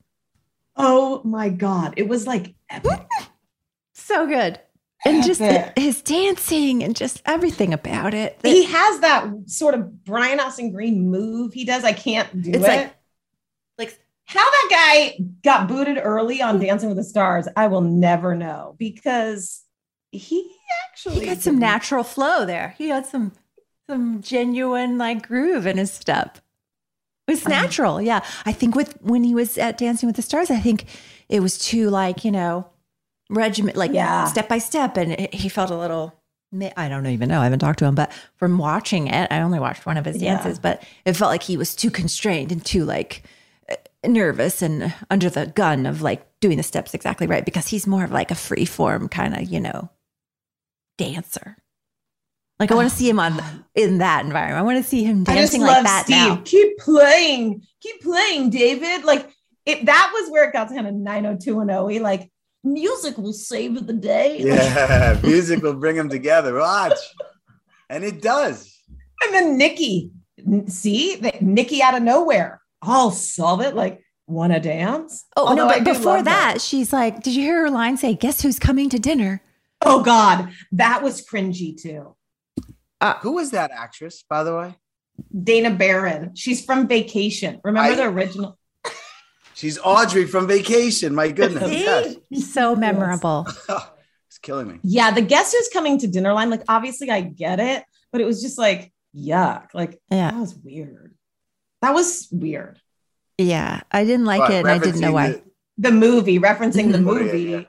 [0.75, 3.05] Oh my god, it was like epic.
[3.95, 4.59] So good,
[5.05, 8.37] and just the, his dancing and just everything about it.
[8.43, 11.83] he has that sort of Brian Austin Green move he does.
[11.85, 12.67] I can't do It's it.
[12.67, 12.95] like-
[13.77, 14.67] like how that
[15.17, 19.62] guy got booted early on Dancing with the Stars, I will never know because
[20.13, 20.51] he
[20.89, 22.75] actually he had some natural flow there.
[22.77, 23.31] He had some
[23.89, 26.37] some genuine like groove in his step.
[27.27, 28.01] It was natural.
[28.01, 28.23] Yeah.
[28.45, 30.85] I think with when he was at Dancing with the Stars, I think
[31.29, 32.67] it was too like, you know,
[33.29, 34.25] regiment like Yeah.
[34.25, 36.13] step by step and it, he felt a little
[36.77, 37.41] I don't even know.
[37.41, 40.21] I haven't talked to him, but from watching it, I only watched one of his
[40.21, 40.35] Yeah.
[40.35, 43.23] dances, but it felt like he was too constrained and too like
[43.71, 43.75] uh,
[44.07, 48.03] nervous and under the gun of like doing the steps exactly right because he's more
[48.03, 49.89] of like a free form kind of, you know,
[50.97, 51.57] dancer.
[52.59, 52.97] Like I want to ah.
[52.97, 54.59] see him on in that environment.
[54.59, 56.15] I want to see him I just dancing love like that Steve.
[56.15, 56.41] now.
[56.45, 59.03] Keep playing, keep playing, David.
[59.03, 59.29] Like
[59.65, 62.03] it, that was where it got to kind of nine hundred two and we oh.
[62.03, 62.31] like
[62.63, 64.39] music will save the day.
[64.43, 66.55] Yeah, music will bring them together.
[66.55, 66.97] Watch.
[67.89, 68.73] And it does.
[69.23, 70.11] And then Nikki,
[70.67, 73.75] see that Nikki out of nowhere, I'll solve it.
[73.75, 75.25] Like, want to dance?
[75.35, 75.73] Oh Although no!
[75.73, 78.89] But before love that, she's like, "Did you hear her line say, guess who's coming
[78.89, 79.41] to dinner?'"
[79.85, 82.15] Oh God, that was cringy too.
[83.21, 84.75] Who was that actress, by the way?
[85.43, 86.35] Dana Barron.
[86.35, 87.59] She's from Vacation.
[87.63, 88.57] Remember I- the original?
[89.55, 91.13] She's Audrey from Vacation.
[91.13, 91.69] My goodness.
[91.71, 92.51] Yes.
[92.53, 93.45] So memorable.
[94.27, 94.79] It's killing me.
[94.81, 96.49] Yeah, the guest who's coming to dinner line.
[96.49, 99.67] Like, obviously, I get it, but it was just like yuck.
[99.75, 100.31] Like, Yeah.
[100.31, 101.13] that was weird.
[101.83, 102.79] That was weird.
[103.37, 105.27] Yeah, I didn't like What, it, and I didn't know why.
[105.33, 105.43] the-
[105.77, 107.07] The movie referencing the Mhm.
[107.09, 107.41] Oh, yeah, movie.
[107.43, 107.61] yeah.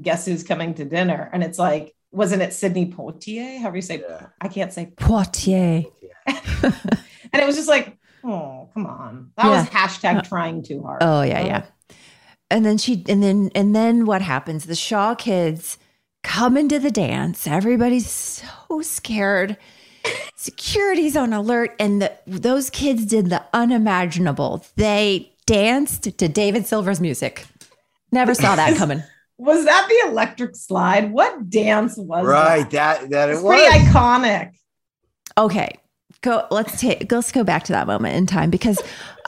[0.00, 1.30] Guess who's coming to dinner?
[1.32, 3.58] And it's like, wasn't it Sidney Poitier?
[3.60, 4.26] However you say, Yeah.
[4.40, 4.92] I can't say.
[4.96, 5.90] Poitier.
[7.32, 9.30] And it was just like, oh, come on.
[9.36, 11.02] That was hashtag uh, trying too hard.
[11.02, 11.56] Oh yeah, yeah.
[11.58, 11.94] Uh-huh.
[12.50, 14.66] And then she, and then, and then what happens?
[14.66, 15.78] The Shaw kids
[16.22, 17.46] come into the dance.
[17.46, 19.56] Everybody's so scared.
[20.36, 24.66] Security's on alert, and the, those kids did the unimaginable.
[24.76, 27.46] They danced to David Silver's music.
[28.10, 29.02] Never saw that coming.
[29.42, 31.10] Was that the electric slide?
[31.12, 32.30] What dance was that?
[32.30, 32.70] Right.
[32.70, 33.00] that?
[33.02, 33.54] That that it It's was.
[33.56, 34.52] pretty iconic.
[35.36, 35.70] Okay,
[36.20, 36.46] go.
[36.50, 37.10] Let's take.
[37.10, 38.80] Let's go back to that moment in time because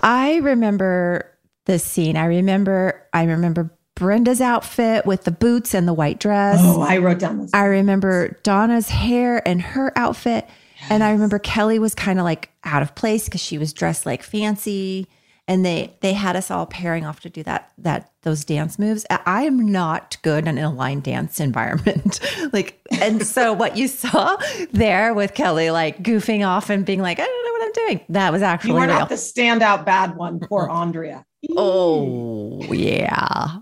[0.03, 1.31] I remember
[1.67, 2.17] this scene.
[2.17, 3.07] I remember.
[3.13, 6.59] I remember Brenda's outfit with the boots and the white dress.
[6.63, 7.51] Oh, I wrote down this.
[7.55, 10.47] I remember Donna's hair and her outfit.
[10.91, 14.05] And I remember Kelly was kind of like out of place because she was dressed
[14.05, 15.07] like fancy.
[15.47, 19.05] And they they had us all pairing off to do that that those dance moves.
[19.11, 22.19] I- am not good in a line dance environment.
[22.55, 24.39] like and so what you saw
[24.73, 28.01] there with Kelly like goofing off and being like, I don't know what I'm doing.
[28.09, 28.99] That was actually You were real.
[29.01, 30.41] not the standout bad one.
[30.41, 31.27] Poor Andrea.
[31.55, 33.59] Oh yeah.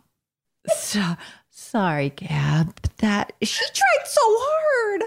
[0.77, 1.03] So,
[1.51, 2.81] sorry, Gab.
[2.99, 5.03] That she tried so hard.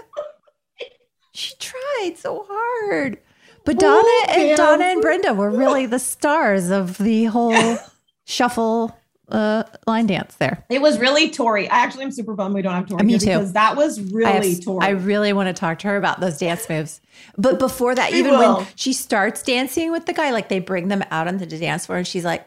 [1.32, 3.18] She tried so hard.
[3.66, 4.56] But Donna Oh, and Gab.
[4.56, 7.76] Donna and Brenda were really the stars of the whole
[8.24, 8.96] shuffle
[9.28, 10.64] uh, line dance there.
[10.70, 11.68] It was really Tori.
[11.68, 13.26] I actually am super bummed we don't have Tori Me here too.
[13.26, 14.86] because that was I, really have- Tori.
[14.86, 17.00] I really want to talk to her about those dance moves.
[17.36, 18.58] But before that, even will.
[18.58, 21.86] when she starts dancing with the guy, like they bring them out onto the dance
[21.86, 22.46] floor and she's like,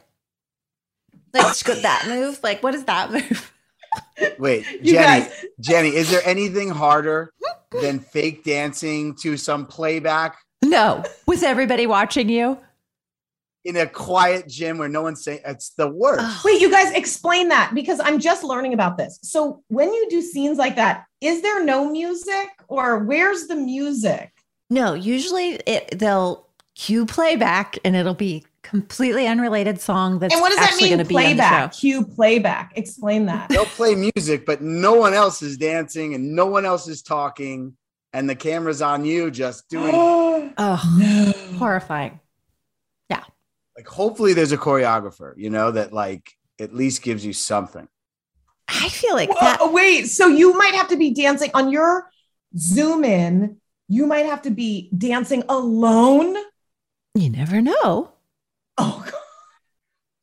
[1.33, 2.39] like she got that move.
[2.43, 3.53] Like, what is that move?
[4.39, 7.33] Wait, Jennie, guys- Jennie, is there anything harder
[7.71, 10.37] than fake dancing to some playback
[10.69, 12.57] No, with everybody watching you.
[13.65, 16.45] in a quiet gym where no one's saying it's the worst?
[16.45, 19.19] Wait, you guys explain that because I'm just learning about this.
[19.21, 24.31] So when you do scenes like that, is there no music or where's the music?
[24.69, 30.49] No, usually it, they'll cue playback and it'll be completely unrelated song that's and what
[30.49, 30.97] does that actually mean?
[30.97, 32.71] going to be Playback, cue playback.
[32.75, 33.49] Explain that.
[33.49, 37.75] They'll play music, but no one else is dancing and no one else is talking,
[38.13, 39.93] and the camera's on you just doing
[40.57, 42.19] Oh, horrifying.
[43.09, 43.23] Yeah
[43.79, 47.87] like hopefully there's a choreographer, you know, that like at least gives you something.
[48.67, 49.59] I feel like Whoa, that.
[49.61, 52.09] Oh, wait, so you might have to be dancing on your
[52.57, 53.55] zoom in.
[53.87, 56.35] You might have to be dancing alone.
[57.15, 58.11] You never know.
[58.77, 59.13] Oh, God.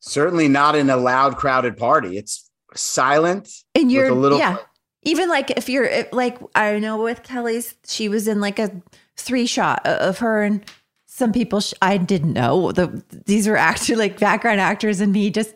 [0.01, 2.15] Certainly not in a loud, crowded party.
[2.15, 3.49] It's silent.
[3.73, 4.57] And you're, a little yeah.
[5.07, 8.81] Even like if you're like, I know with Kelly's, she was in like a
[9.15, 10.63] three shot of her and
[11.05, 12.71] some people sh- I didn't know.
[12.71, 15.55] The these were actually like background actors and me just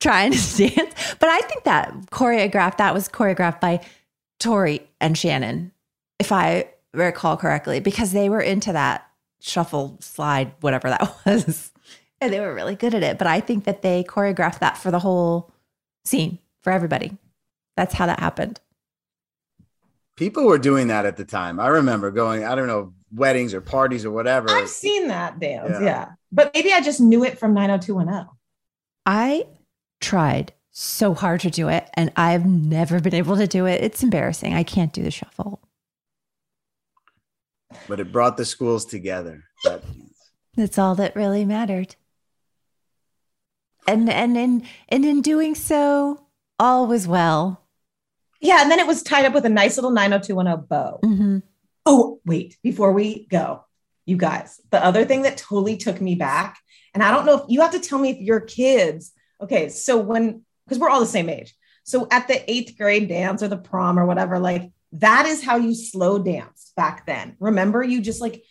[0.00, 1.14] trying to dance.
[1.18, 3.80] But I think that choreographed that was choreographed by
[4.40, 5.72] Tori and Shannon,
[6.18, 9.06] if I recall correctly, because they were into that
[9.40, 11.72] shuffle slide, whatever that was.
[12.20, 13.18] And they were really good at it.
[13.18, 15.52] But I think that they choreographed that for the whole
[16.04, 17.18] scene for everybody.
[17.76, 18.60] That's how that happened.
[20.16, 21.58] People were doing that at the time.
[21.58, 24.48] I remember going, I don't know, weddings or parties or whatever.
[24.50, 25.70] I've seen that dance.
[25.70, 25.80] Yeah.
[25.80, 26.08] Yeah.
[26.30, 28.28] But maybe I just knew it from 90210.
[29.06, 29.46] I
[30.00, 33.82] tried so hard to do it and I've never been able to do it.
[33.82, 34.54] It's embarrassing.
[34.54, 35.60] I can't do the shuffle.
[37.88, 39.44] but it brought the schools together.
[39.64, 39.82] That,
[40.56, 41.96] That's all that really mattered.
[43.86, 46.26] And and in and in doing so,
[46.58, 47.63] all was well.
[48.44, 48.58] Yeah.
[48.62, 51.00] And then it was tied up with a nice little 90210 bow.
[51.02, 51.42] Mhm.
[51.86, 53.64] Oh, wait, before we go,
[54.06, 56.58] you guys, the other thing that totally took me back,
[56.94, 59.98] and I don't know if you have to tell me if your kids, okay, so
[59.98, 61.54] when, because we're all the same age.
[61.84, 65.56] So at the eighth grade dance or the prom or whatever, like that is how
[65.56, 67.36] you slow dance back then.
[67.40, 68.44] Remember, you just like,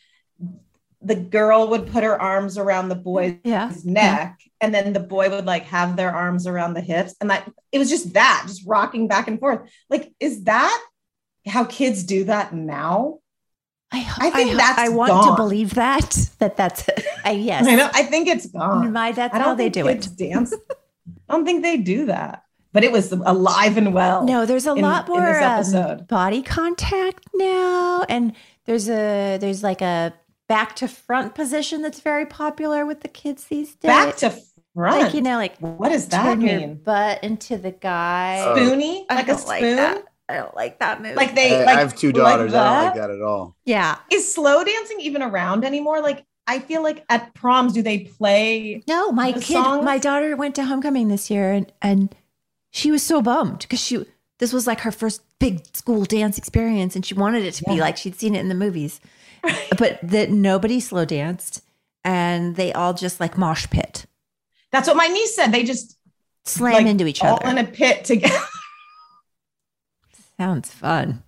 [1.01, 3.71] the girl would put her arms around the boy's Yeah.
[3.83, 7.13] neck, and then the boy would like have their arms around the hips.
[7.19, 9.69] And like it was just that, just rocking back and forth.
[9.89, 10.81] Like, is that
[11.45, 13.19] how kids do that now?
[13.91, 15.27] I, I think that's I want gone.
[15.27, 16.89] to believe that that that's
[17.25, 17.67] I yes.
[17.67, 17.89] I know.
[17.93, 18.91] I think it's gone.
[18.93, 20.07] My that's I don't how they do it.
[20.17, 20.53] Dance.
[21.29, 22.43] I don't think they do that.
[22.71, 24.23] But it was alive and well.
[24.25, 28.33] No, there's a in- lot more um, body contact now, and
[28.65, 30.13] there's a there's like a
[30.47, 33.89] back to front position that's very popular with the kids these days.
[33.89, 34.33] Back to
[34.75, 35.01] front.
[35.01, 36.75] like you know, like what does that turn mean?
[36.75, 38.39] butt into the guy.
[38.39, 39.75] Uh, Spoony, I like a don't like spoon.
[39.77, 40.03] that.
[40.29, 41.15] I don't like that move.
[41.15, 42.53] Like they I, like I have two like daughters.
[42.53, 43.07] I don't like that?
[43.07, 43.55] that at all.
[43.65, 46.01] yeah, Is slow dancing even around anymore?
[46.01, 48.83] Like I feel like at proms, do they play?
[48.87, 49.85] no, my The kid, songs?
[49.85, 52.15] my daughter went to homecoming this year, and and
[52.71, 54.05] she was so bummed because she
[54.39, 57.79] this was like her first big school dance experience, and she wanted it to be
[57.79, 58.99] like she'd seen it in the movies,
[59.77, 61.61] but that nobody slow danced,
[62.03, 64.05] and they all just like mosh pit,
[64.73, 65.53] That's what my niece said.
[65.53, 65.97] They just
[66.43, 67.47] slam like, into each all other.
[67.49, 68.35] in a pit together.
[70.37, 71.23] Sounds fun.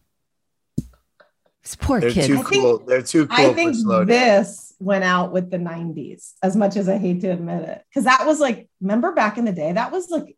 [1.63, 2.27] This poor They're kid.
[2.27, 2.77] too I think- cool.
[2.79, 4.47] They're too cool I for think slow dance.
[4.49, 7.83] this went out with the 90s, as much as I hate to admit it.
[7.89, 10.35] Because that was like, remember back in the day, that was like,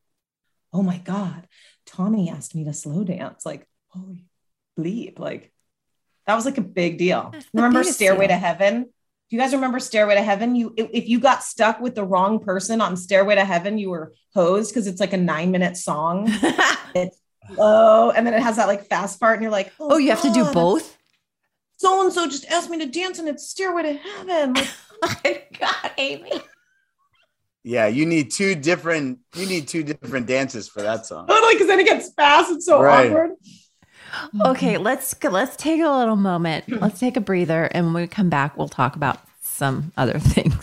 [0.74, 1.48] oh my God,
[1.86, 3.46] Tommy asked me to slow dance.
[3.46, 4.26] Like, holy
[4.80, 5.20] bleep.
[5.20, 5.52] Like,
[6.28, 7.34] That was like a big deal.
[7.54, 8.36] Remember Stairway deal.
[8.36, 8.90] to Heaven?
[9.30, 10.56] Do you guys remember Stairway to Heaven?
[10.56, 13.90] You if, if you got stuck with the wrong person on Stairway to Heaven, you
[13.90, 16.28] were hosed because it's like a nine minute song.
[16.96, 17.20] it's
[17.54, 20.12] slow, and then it has that like fast part, and you're like, Oh, oh you
[20.12, 20.98] have to do both?
[21.76, 24.54] So and so just asked me to dance, and it's Stairway to Heaven.
[24.54, 24.70] Like,
[25.04, 26.32] Oh my God, Amy.
[27.64, 29.20] Yeah, you need two different.
[29.36, 31.28] You need two different dances for that song.
[31.30, 33.08] totally, because then it gets fast and so Right.
[33.08, 33.32] awkward.
[34.42, 34.84] Okay, mm-hmm.
[34.84, 36.66] let's let's take a little moment.
[36.66, 36.78] Hmm.
[36.80, 40.56] Let's take a breather, and when we come back, we'll talk about some other things.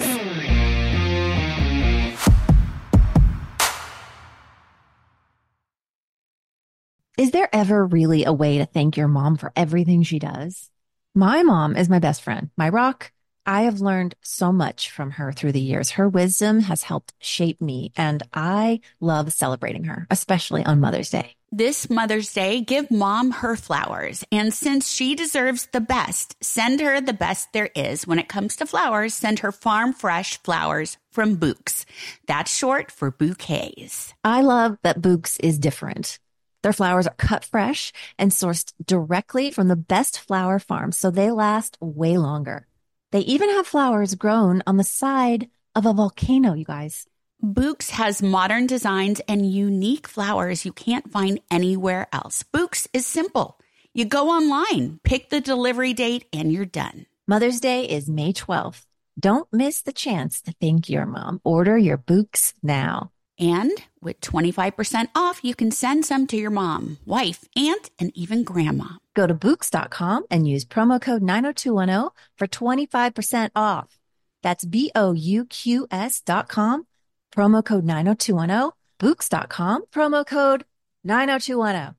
[7.17, 10.69] Is there ever really a way to thank your mom for everything she does?
[11.15, 13.13] My mom is my best friend, my rock.
[13.47, 15.91] I have learned so much from her through the years.
[15.91, 21.37] Her wisdom has helped shape me, and I love celebrating her, especially on Mother's Day.
[21.57, 24.25] This Mother's Day, give mom her flowers.
[24.33, 28.09] And since she deserves the best, send her the best there is.
[28.09, 31.85] When it comes to flowers, send her farm fresh flowers from Bouqs.
[32.27, 34.13] That's short for bouquets.
[34.25, 36.19] I love that Bouqs is different.
[36.65, 41.31] Their flowers are cut fresh and sourced directly from the best flower farms, so they
[41.31, 42.67] last way longer.
[43.13, 47.07] They even have flowers grown on the side of a volcano, you guys.
[47.45, 52.43] Bouqs has modern designs and unique flowers you can't find anywhere else.
[52.55, 53.61] Bouqs is simple.
[53.93, 57.05] You go online, pick the delivery date, and you're done.
[57.27, 58.87] Mother's Day is May 12th.
[59.21, 61.43] Don't miss the chance to thank your mom.
[61.45, 63.11] Order your Bouqs now.
[63.39, 68.45] And with 25% off, you can send some to your mom, wife, aunt, and even
[68.45, 68.87] grandma.
[69.13, 73.99] Go to Bouqs.com and use promo code 90210 for 25% off.
[74.43, 76.87] That's B O U Q S dot com,
[77.35, 78.71] promo code 90210,
[79.01, 80.65] Bouqs.com, promo code
[81.03, 81.97] 90210.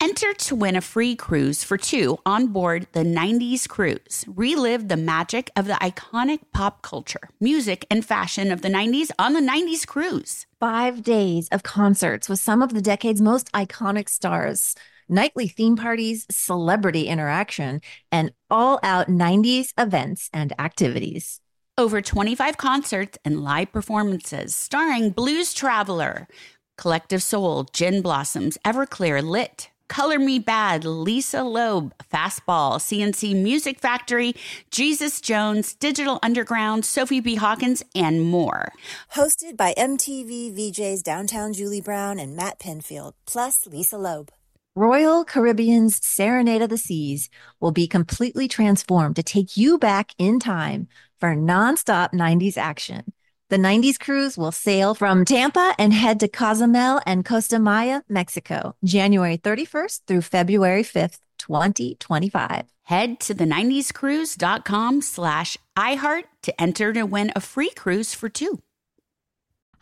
[0.00, 4.24] Enter to win a free cruise for two on board the 90s cruise.
[4.28, 9.32] Relive the magic of the iconic pop culture, music, and fashion of the 90s on
[9.32, 10.46] the 90s cruise.
[10.60, 14.74] Five days of concerts with some of the decade's most iconic stars,
[15.08, 17.80] nightly theme parties, celebrity interaction,
[18.12, 21.40] and all out 90s events and activities.
[21.76, 26.28] Over 25 concerts and live performances starring Blues Traveler,
[26.78, 34.36] Collective Soul, Gin Blossoms, Everclear, Lit, Color Me Badd, Lisa Loeb, Fastball, C+C Music Factory,
[34.70, 37.34] Jesus Jones, Digital Underground, Sophie B.
[37.34, 38.68] Hawkins, and more.
[39.16, 44.30] Hosted by MTV VJs Downtown Julie Brown and Matt Pinfield, plus Lisa Loeb.
[44.76, 50.40] Royal Caribbean's Serenade of the Seas will be completely transformed to take you back in
[50.40, 50.88] time
[51.20, 53.12] for nonstop 90s action.
[53.50, 58.74] The 90s cruise will sail from Tampa and head to Cozumel and Costa Maya, Mexico,
[58.82, 62.64] January 31st through February 5th, 2025.
[62.84, 68.60] Head to the 90scruise.com slash iHeart to enter to win a free cruise for two.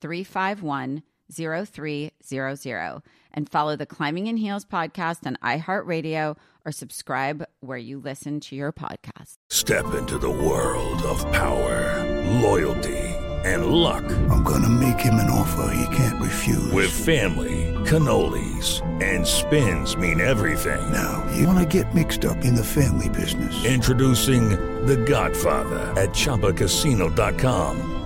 [0.00, 1.02] 351
[1.32, 3.02] 0300
[3.32, 8.56] and follow the Climbing in Heels podcast on iHeartRadio or subscribe where you listen to
[8.56, 9.36] your podcast.
[9.50, 12.02] Step into the world of power,
[12.40, 12.96] loyalty,
[13.44, 14.04] and luck.
[14.30, 16.72] I'm gonna make him an offer he can't refuse.
[16.72, 20.92] With family, cannolis, and spins mean everything.
[20.92, 23.64] Now, you wanna get mixed up in the family business.
[23.64, 24.50] Introducing
[24.86, 28.05] The Godfather at ChumbaCasino.com.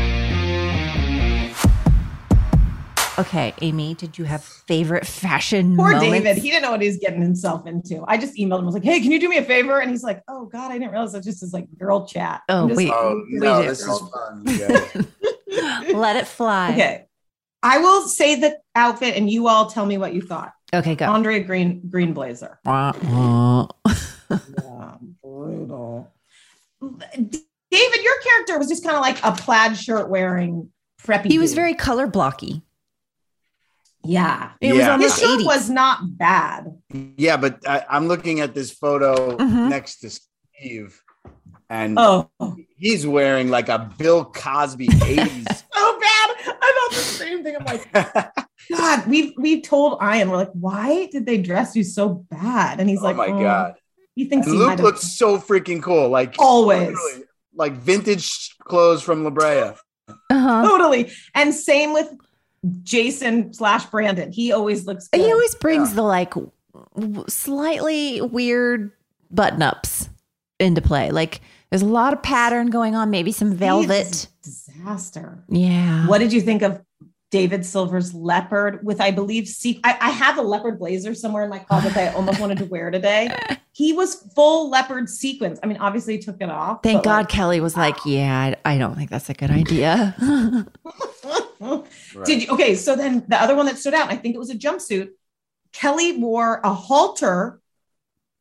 [3.21, 6.11] Okay, Amy, did you have favorite fashion Poor moments?
[6.11, 6.37] David.
[6.37, 8.03] He didn't know what he was getting himself into.
[8.07, 8.63] I just emailed him.
[8.63, 9.79] I was like, hey, can you do me a favor?
[9.79, 12.41] And he's like, oh, God, I didn't realize that's just his like girl chat.
[12.49, 13.67] Oh, I'm just we- oh, like, Oh no, do.
[13.67, 14.43] this is fun.
[14.47, 15.93] you guys.
[15.93, 16.71] Let it fly.
[16.71, 17.05] Okay.
[17.61, 20.53] I will say the outfit and you all tell me what you thought.
[20.73, 21.05] Okay, go.
[21.05, 22.57] Andre Green Green Blazer.
[22.65, 23.67] Wah, wah.
[24.29, 26.11] Yeah, brutal.
[26.81, 30.71] David, your character was just kind of like a plaid shirt wearing
[31.03, 31.27] preppy.
[31.27, 31.57] he was dude.
[31.57, 32.63] very color blocky.
[34.03, 34.51] Yeah.
[34.61, 34.91] It was Yeah.
[34.91, 35.45] almost His shirt 80s.
[35.45, 36.77] was not bad.
[37.17, 39.69] Yeah, but I, I'm looking at this photo Mhm.
[39.69, 41.01] next to Steve,
[41.69, 42.29] and Oh,
[42.77, 45.45] he's wearing like a Bill Cosby 80s.
[45.47, 46.29] so bad.
[46.47, 47.55] I thought the same thing.
[47.59, 47.91] I'm like,
[48.71, 52.79] God, we've we've told Ian, we're like, why did they dress you so bad?
[52.79, 53.75] And he's like, oh like, my god!
[54.15, 56.97] He thinks And he Luke might have looks so freaking cool, like Always.
[57.55, 59.73] like vintage clothes from La Brea.
[60.29, 60.63] Uh-huh.
[60.67, 61.11] totally.
[61.35, 62.09] And same with
[62.83, 64.31] Jason slash Brandon.
[64.31, 65.21] He always looks good.
[65.21, 66.33] He always brings the like
[67.27, 68.91] slightly weird
[69.31, 70.09] button ups
[70.59, 71.11] into play.
[71.11, 74.27] Like there's a lot of pattern going on, maybe some velvet.
[74.43, 75.43] disaster.
[75.49, 76.07] Yeah.
[76.07, 76.81] What did you think of
[77.31, 81.49] David Silver's leopard with, I believe, se- I, I have a leopard blazer somewhere in
[81.49, 83.35] my closet that I almost wanted to wear today.
[83.73, 85.57] He was full leopard sequins.
[85.63, 86.83] I mean, obviously, he took it off.
[86.83, 88.09] Thank God like, Kelly was like, ah.
[88.09, 90.13] yeah, I, I don't think that's a good idea.
[92.25, 92.49] Did you?
[92.49, 95.09] Okay, so then the other one that stood out, I think it was a jumpsuit.
[95.73, 97.61] Kelly wore a halter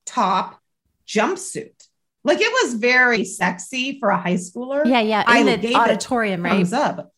[0.07, 0.61] top
[1.07, 1.87] jumpsuit.
[2.25, 4.85] Like it was very sexy for a high schooler.
[4.85, 5.25] yeah, yeah.
[5.27, 6.53] I In gave the auditorium, right?
[6.53, 7.13] Thumbs up.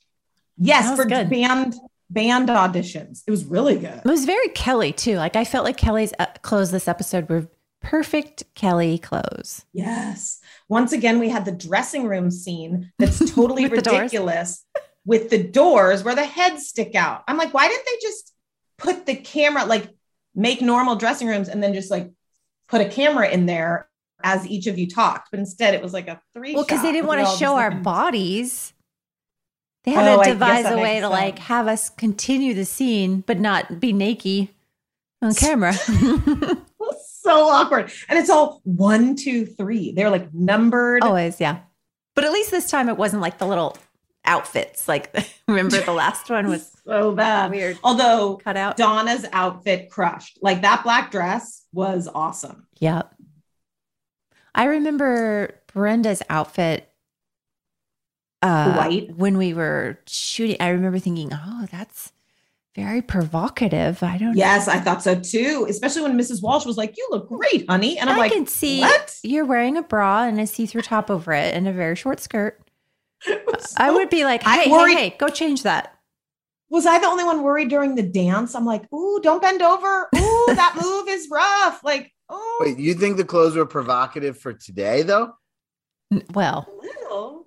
[0.59, 1.29] Yes, for good.
[1.31, 1.75] band
[2.11, 3.23] band auditions.
[3.27, 4.01] It was really good.
[4.05, 5.17] It was very Kelly too.
[5.17, 7.49] Like I felt like Kelly's uh, clothes this episode were
[7.81, 9.65] perfect Kelly clothes.
[9.73, 10.39] Yes.
[10.69, 13.99] Once again, we had the dressing room scene that's totally With the doors.
[14.03, 14.65] ridiculous
[15.05, 17.25] with the doors where the heads stick out.
[17.27, 18.33] I'm like, why didn't they just
[18.79, 19.89] put the camera, like
[20.35, 22.11] make normal dressing rooms and then just like
[22.69, 23.89] put a camera in there
[24.23, 25.31] as each of you talked?
[25.31, 26.55] But instead, it was like a three.
[26.55, 28.73] Well, because they didn't want to show our bodies.
[29.85, 33.41] They had Oh, to devise a way to like have us continue the scene, but
[33.41, 34.49] not be naked
[35.21, 35.73] on camera.
[37.23, 37.91] so awkward.
[38.09, 39.93] And it's all one, two, three.
[39.93, 41.03] They're like numbered.
[41.03, 41.61] Always, yeah.
[42.15, 43.77] But at least this time it wasn't like the little
[44.25, 44.89] outfits.
[44.89, 45.15] Like
[45.49, 47.51] remember the last one was so bad.
[47.51, 47.79] weird.
[47.83, 48.77] Although cut out.
[48.77, 50.39] Donna's outfit crushed.
[50.43, 52.67] Like that black dress was awesome.
[52.81, 53.15] Yep.
[54.55, 56.89] I remember Brenda's outfit
[58.43, 59.17] uh White?
[59.17, 60.57] when we were shooting.
[60.61, 62.13] I remember thinking, "Oh, that's
[62.75, 65.67] very provocative." I don't Yes, I thought so too.
[65.71, 66.43] Especially when Mrs.
[66.43, 69.17] Walsh was like, "You look great, honey," and I'm I like, can see what?
[69.23, 72.61] you're wearing a bra and a see-through top over it and a very short skirt.
[73.77, 75.95] I would be like, "Hey, hey, worried- hey, go change that."
[76.71, 78.55] Was I the only one worried during the dance?
[78.55, 80.09] I'm like, "Ooh, don't bend over.
[80.17, 84.53] Ooh, that move is rough." Like, oh, Wait, you think the clothes were provocative for
[84.55, 85.35] today, though?
[86.11, 87.47] N- Well, little.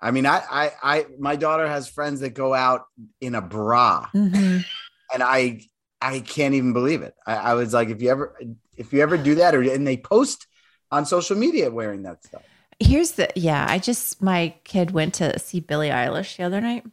[0.00, 2.84] I mean, I, I, I, my daughter has friends that go out
[3.20, 4.64] in a bra, mhm.
[5.12, 5.60] and I,
[6.00, 7.12] I can't even believe it.
[7.26, 8.34] I, I was like, if you ever,
[8.76, 10.46] if you ever do that, or and they post
[10.90, 12.42] on social media wearing that stuff.
[12.80, 13.66] Here's the yeah.
[13.68, 16.84] I just my kid went to see Billie Eilish the other night.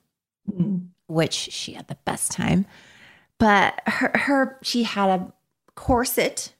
[0.51, 0.87] Mm.
[1.07, 2.65] which she had the best time.
[3.37, 5.33] But her, her she had a
[5.75, 6.53] corset.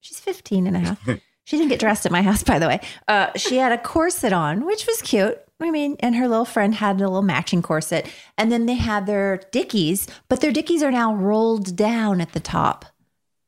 [0.00, 1.04] She's 15 and a half.
[1.44, 2.80] she didn't get dressed at my house, by the way.
[3.06, 5.38] Uh, she had a corset on, which was cute.
[5.60, 8.10] I mean, and her little friend had a little matching corset.
[8.36, 12.40] And then they had their dickies, but their dickies are now rolled down at the
[12.40, 12.84] top.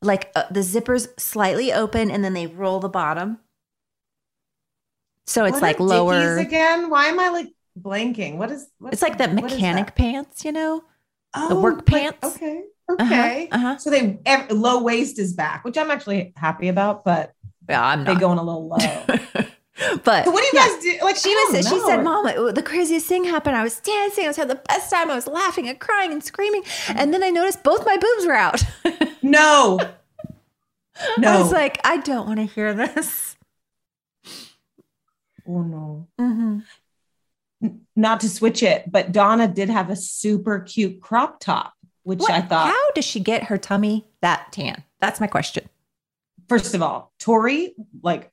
[0.01, 3.39] Like uh, the zippers slightly open and then they roll the bottom.
[5.27, 6.37] So it's What like lower.
[6.37, 6.89] Again.
[6.89, 7.47] Why am I like
[7.79, 8.37] blanking?
[8.37, 8.67] What is?
[8.79, 10.83] What, It's like the mechanic pants, you know?
[11.35, 12.35] Oh, the work like- pants.
[12.35, 12.63] okay.
[12.87, 13.49] Uh-huh, Okay.
[13.51, 13.77] uh-huh.
[13.77, 14.19] So they
[14.51, 17.33] low waist is back, which I'm actually happy about, but
[17.67, 18.77] Yeah, I'm they going a little low.
[20.05, 20.67] But So what do you yeah.
[20.69, 20.97] guys do?
[21.03, 21.67] Like She I was.
[21.67, 22.23] She said, "Mom,
[22.53, 23.57] the craziest thing happened.
[23.57, 24.23] I was dancing.
[24.23, 25.11] I was having the best time.
[25.11, 28.35] I was laughing and crying and screaming, and then I noticed both my boobs were
[28.35, 28.63] out.
[29.21, 29.79] No.
[31.17, 31.29] No.
[31.29, 33.24] I was like, I don't want to hear this.
[35.47, 36.07] Oh no.
[36.19, 36.59] hmm
[37.95, 41.73] Not to switch it, but Donna did have a super cute crop top,
[42.03, 42.67] which What, I thought.
[42.67, 44.83] how does she get her tummy that tan?
[44.99, 45.69] That's my question.
[46.49, 47.73] First of all, Tori
[48.03, 48.31] like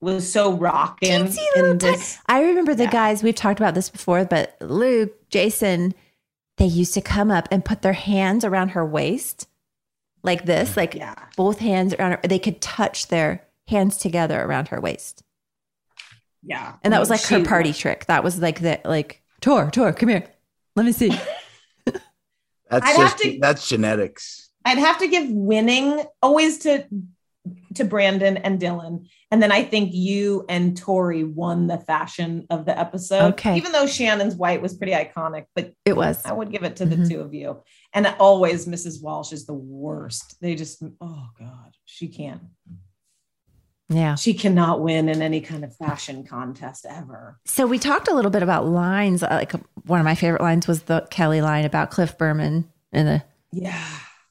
[0.00, 2.18] was so rocking in this.
[2.26, 2.90] I remember the Yeah.
[2.90, 5.94] guys we've talked about this before, but Luke, Jason,
[6.58, 9.48] they used to come up and put their hands around her waist
[10.22, 11.14] like this, like Yeah.
[11.36, 12.20] both hands around her.
[12.22, 15.23] They could touch their hands together around her waist.
[16.46, 16.74] Yeah.
[16.82, 18.06] And that was like her She- party trick.
[18.06, 20.24] That was like the like Tor, Tor, come here.
[20.76, 21.10] Let me see.
[22.70, 24.50] That's I'd just to- that's genetics.
[24.64, 26.84] I'd have to give winning always to
[27.74, 29.06] to Brandon and Dylan.
[29.30, 33.34] And then I think you and Tori won the fashion of the episode.
[33.34, 33.56] Okay.
[33.58, 36.24] Even though Shannon's white was pretty iconic, but It was.
[36.24, 37.08] I would give it to the Mhm.
[37.10, 37.62] two of you.
[37.92, 39.02] And always Mrs.
[39.02, 40.36] Walsh is the worst.
[40.40, 42.40] They just, oh God, she can't.
[43.94, 44.14] Yeah.
[44.16, 47.38] She cannot win in any kind of fashion contest ever.
[47.44, 49.22] So we talked a little bit about lines.
[49.22, 49.52] Uh, Like
[49.86, 53.22] one of my favorite lines was the Kelly line about Cliff Berman in the
[53.52, 53.82] Yeah.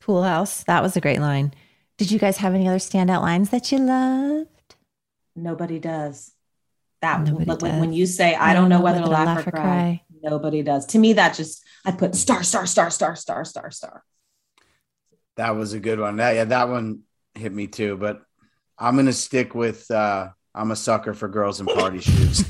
[0.02, 0.64] pool house.
[0.64, 1.54] That was a great line.
[1.98, 4.48] Did you guys have any other standout lines that you loved?
[5.36, 6.32] Nobody does.
[7.02, 7.80] That Nobody but when, does.
[7.82, 10.04] when you say I don't know whether to laugh, or, cry, cry.
[10.22, 10.86] nobody does.
[10.88, 14.04] To me, that just I put star, star, star, star, star, star, star.
[15.36, 16.18] That was a good one.
[16.18, 17.02] That, yeah, that one
[17.36, 17.98] hit me too.
[17.98, 18.22] But
[18.78, 19.90] I'm gonna stick with.
[19.92, 22.46] uh I'm a sucker for girls in party shoes.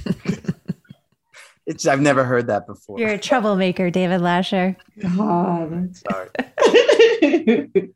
[1.65, 2.99] it's I've never heard that before.
[2.99, 4.75] You're a troublemaker, David Lascher.
[4.99, 5.95] God.
[5.95, 6.29] Sorry.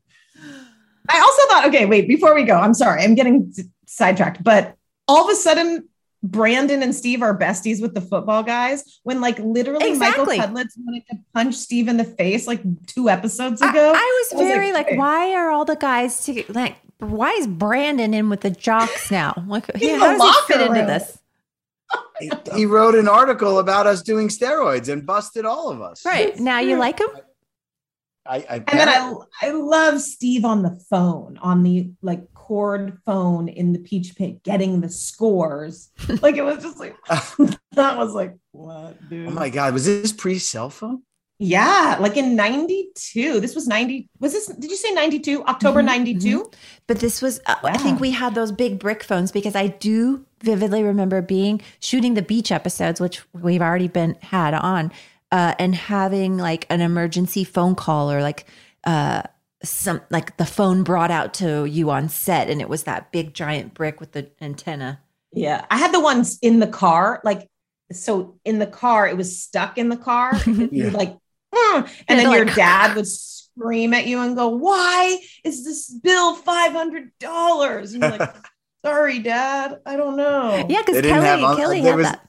[1.09, 3.53] I also thought, okay, wait, before we go, I'm sorry, I'm getting
[3.85, 4.75] sidetracked, but
[5.07, 5.87] all of a sudden,
[6.21, 10.37] Brandon and Steve are besties with the football guys when, like, literally Exactly.
[10.37, 13.93] Michael Cudlitz wanted to punch Steve in the face like two episodes I, ago.
[13.95, 16.75] I was very like, hey, why are all the guys to like?
[16.99, 19.33] Why is Brandon in with the jocks now?
[19.47, 21.17] Like, In how does he fit locker into this?
[22.19, 26.03] He, he wrote an article about us doing steroids and busted all of us.
[26.03, 27.09] Right now, you like him?
[28.25, 32.97] I, I And then I, I love Steve on the phone, on the like cord
[33.05, 35.91] phone in the Peach Pit, getting the scores.
[36.21, 36.95] like it was just like
[37.71, 39.27] that was like what, dude?
[39.27, 41.03] oh my god, was this pre cell phone?
[41.39, 43.39] Yeah, like in 92.
[43.39, 44.09] This was 90.
[44.19, 45.43] Was this, did you say 92?
[45.45, 46.51] October Mhm, 92?
[46.87, 50.25] But this was, uh, I think we had those big brick phones because I do
[50.41, 54.91] vividly remember being shooting the beach episodes, which we've already been had on,
[55.31, 58.45] uh, and having like an emergency phone call or like
[58.85, 59.21] uh,
[59.63, 63.33] some like the phone brought out to you on set, and it was that big
[63.33, 65.01] giant brick with the antenna.
[65.33, 65.65] Yeah.
[65.69, 67.21] I had the ones in the car.
[67.23, 67.47] Like,
[67.91, 70.35] so in the car, it was stuck in the car.
[70.45, 71.17] You're like,
[71.53, 75.63] "Mm," and Yeah, then your like- dad would scream at you and go, Why is
[75.65, 77.93] this bill $500?
[77.93, 78.35] And you're like,
[78.85, 79.79] Sorry, dad.
[79.85, 80.65] I don't know.
[80.69, 82.23] Yeah, because They Kelly, have un- Kelly had was- that.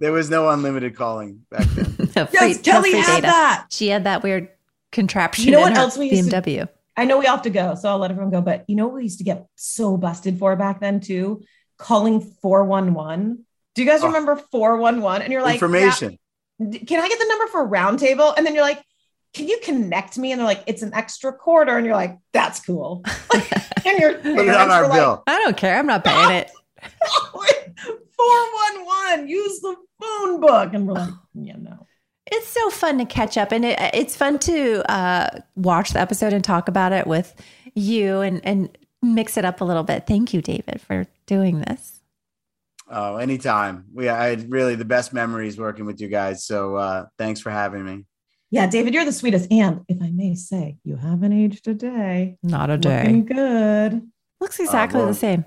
[0.00, 1.90] There was no unlimited calling back then.
[2.16, 3.26] No, Yes, free- no Kelly free had data.
[3.26, 3.66] that.
[3.70, 4.48] She had that weird
[4.92, 5.46] contraption.
[5.46, 6.68] You know what her else we used to- BMW.
[6.96, 8.40] I know we all have to go, so I'll let everyone go.
[8.40, 11.42] But you know what we used to get so busted for back then too?
[11.76, 13.44] Calling 411.
[13.74, 14.06] Do you guys Oh.
[14.06, 15.22] remember 411?
[15.22, 16.18] And you're like, Information.
[16.58, 18.34] "Yeah, can I get the number for roundtable?
[18.36, 18.82] And then you're like,
[19.34, 20.32] can you connect me?
[20.32, 21.76] And they're like, it's an extra quarter.
[21.76, 23.02] And you're like, that's cool.
[23.84, 25.24] and your Put it on our bill.
[25.26, 25.78] I don't care.
[25.78, 26.50] I'm not paying it.
[28.16, 30.72] 411, use the phone book.
[30.72, 31.86] And we're like, yeah, no.
[32.30, 36.32] It's so fun to catch up, and it, it's fun to uh, watch the episode
[36.32, 37.34] and talk about it with
[37.74, 40.06] you and and mix it up a little bit.
[40.06, 41.93] Thank you, David, for doing this.
[42.90, 43.84] Oh, anytime.
[43.92, 46.44] We I had really the best memories working with you guys.
[46.44, 48.04] So uh thanks for having me.
[48.50, 49.50] Yeah, David, you're the sweetest.
[49.50, 52.36] And if I may say, you haven't aged a day.
[52.42, 54.02] Not a Looking good.
[54.40, 55.08] Looks exactly well.
[55.08, 55.44] the same,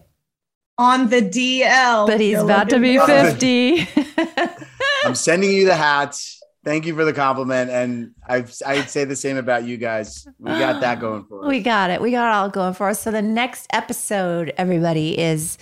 [0.78, 2.08] On the DL.
[2.08, 3.08] but he's You're about to be good.
[3.40, 3.88] fifty.
[5.06, 6.42] I'm sending you the hats.
[6.66, 7.70] Thank you for the compliment.
[7.70, 10.28] And I I'd say the same about you guys.
[10.40, 11.48] We got that going for us.
[11.48, 12.02] we got it.
[12.02, 13.00] We got it all going for us.
[13.02, 15.58] So the next episode, everybody, is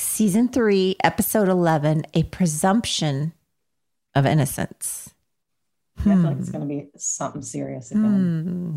[0.00, 3.32] season three, episode eleven, a presumption
[4.14, 5.14] of innocence.
[6.04, 8.02] Yeah, I feel like it's going to be something serious again.
[8.44, 8.76] Hmm.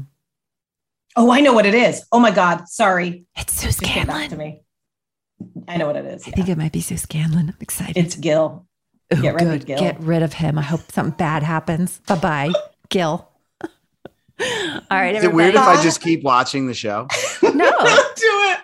[1.16, 2.04] Oh, I know what it is.
[2.12, 2.68] Oh my God.
[2.68, 3.26] Sorry.
[3.38, 4.62] It's Just came back to me.
[5.68, 6.28] I know what it is.
[6.28, 7.50] I think it might be Sue Scanlon.
[7.50, 7.98] I'm excited.
[7.98, 8.66] It's Gil.
[9.12, 9.66] Oh, Get rid of.
[9.66, 9.80] Gil.
[9.80, 10.58] Get rid of him.
[10.58, 12.00] I hope something bad happens.
[12.08, 12.52] Bye bye,
[12.90, 13.30] Gil.
[13.62, 13.70] All
[14.90, 15.62] right, Is it weird if.
[15.62, 17.08] I just keep watching the show?
[17.44, 17.50] no?
[17.52, 18.60] Do it.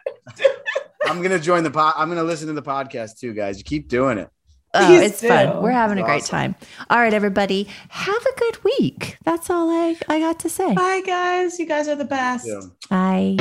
[1.06, 1.94] I'm gonna join the pod.
[1.98, 3.58] I'm gonna listen to the podcast too, guys.
[3.58, 4.30] You keep doing it.
[4.74, 5.64] Oh, Please it's fun.
[5.64, 6.54] We're having a great awesome.
[6.54, 6.56] time.
[6.90, 7.68] All right, everybody.
[7.90, 9.18] Have a good week.
[9.26, 10.76] That's all I, I got to say.
[10.76, 11.58] Bye, guys.
[11.58, 12.48] You guys are the best.
[12.48, 12.62] Yeah.
[12.90, 13.36] Bye.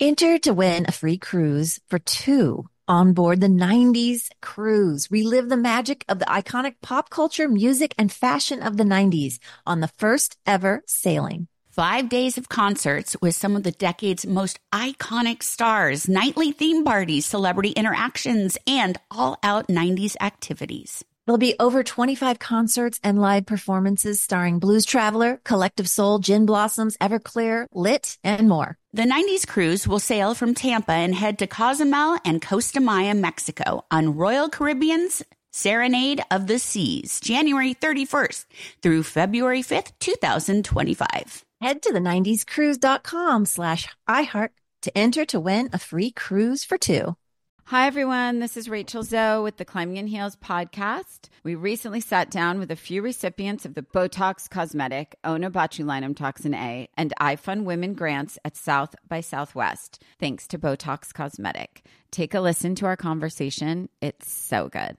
[0.00, 5.10] Enter to win a free cruise for two on board the 90s cruise.
[5.10, 9.80] Relive the magic of the iconic pop culture, music, and fashion of the 90s on
[9.80, 11.48] the first ever sailing.
[11.76, 17.26] Five days of concerts with some of the decade's most iconic stars, nightly theme parties,
[17.26, 21.04] celebrity interactions, and all out 90s activities.
[21.26, 26.96] There'll be over 25 concerts and live performances starring Blues Traveler, Collective Soul, Gin Blossoms,
[26.96, 28.78] Everclear, Lit, and more.
[28.94, 33.84] The 90s cruise will sail from Tampa and head to Cozumel and Costa Maya, Mexico
[33.90, 35.22] on Royal Caribbean's
[35.56, 38.44] Serenade of the Seas, January 31st
[38.82, 41.46] through February 5th, 2025.
[41.62, 44.50] Head to the 90scruise.com slash iHeart
[44.82, 47.16] to enter to win a free cruise for two.
[47.64, 48.38] Hi, everyone.
[48.38, 51.30] This is Rachel Zoe with the Climbing in Heels podcast.
[51.42, 56.86] We recently sat down with a few recipients of the Botox Cosmetic, Onabotulinum Toxin A,
[56.98, 61.82] and iFund Women grants at South by Southwest, thanks to Botox Cosmetic.
[62.10, 63.88] Take a listen to our conversation.
[64.02, 64.98] It's so good.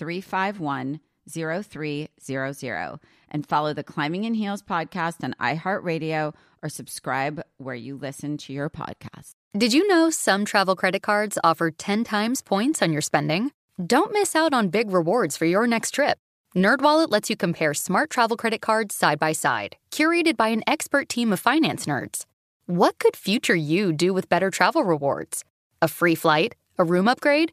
[0.00, 0.98] 351
[1.28, 2.98] 0300
[3.30, 8.52] and follow the Climbing in Heels podcast on iHeartRadio or subscribe where you listen to
[8.52, 9.34] your podcast.
[9.56, 13.52] Did you know some travel credit cards offer 10 times points on your spending?
[13.84, 16.18] Don't miss out on big rewards for your next trip.
[16.56, 21.08] NerdWallet lets you compare smart travel credit cards side by side, curated by an expert
[21.08, 22.24] team of finance nerds.
[22.66, 25.44] What could future you do with better travel rewards?
[25.82, 26.54] A free flight?
[26.78, 27.52] A room upgrade?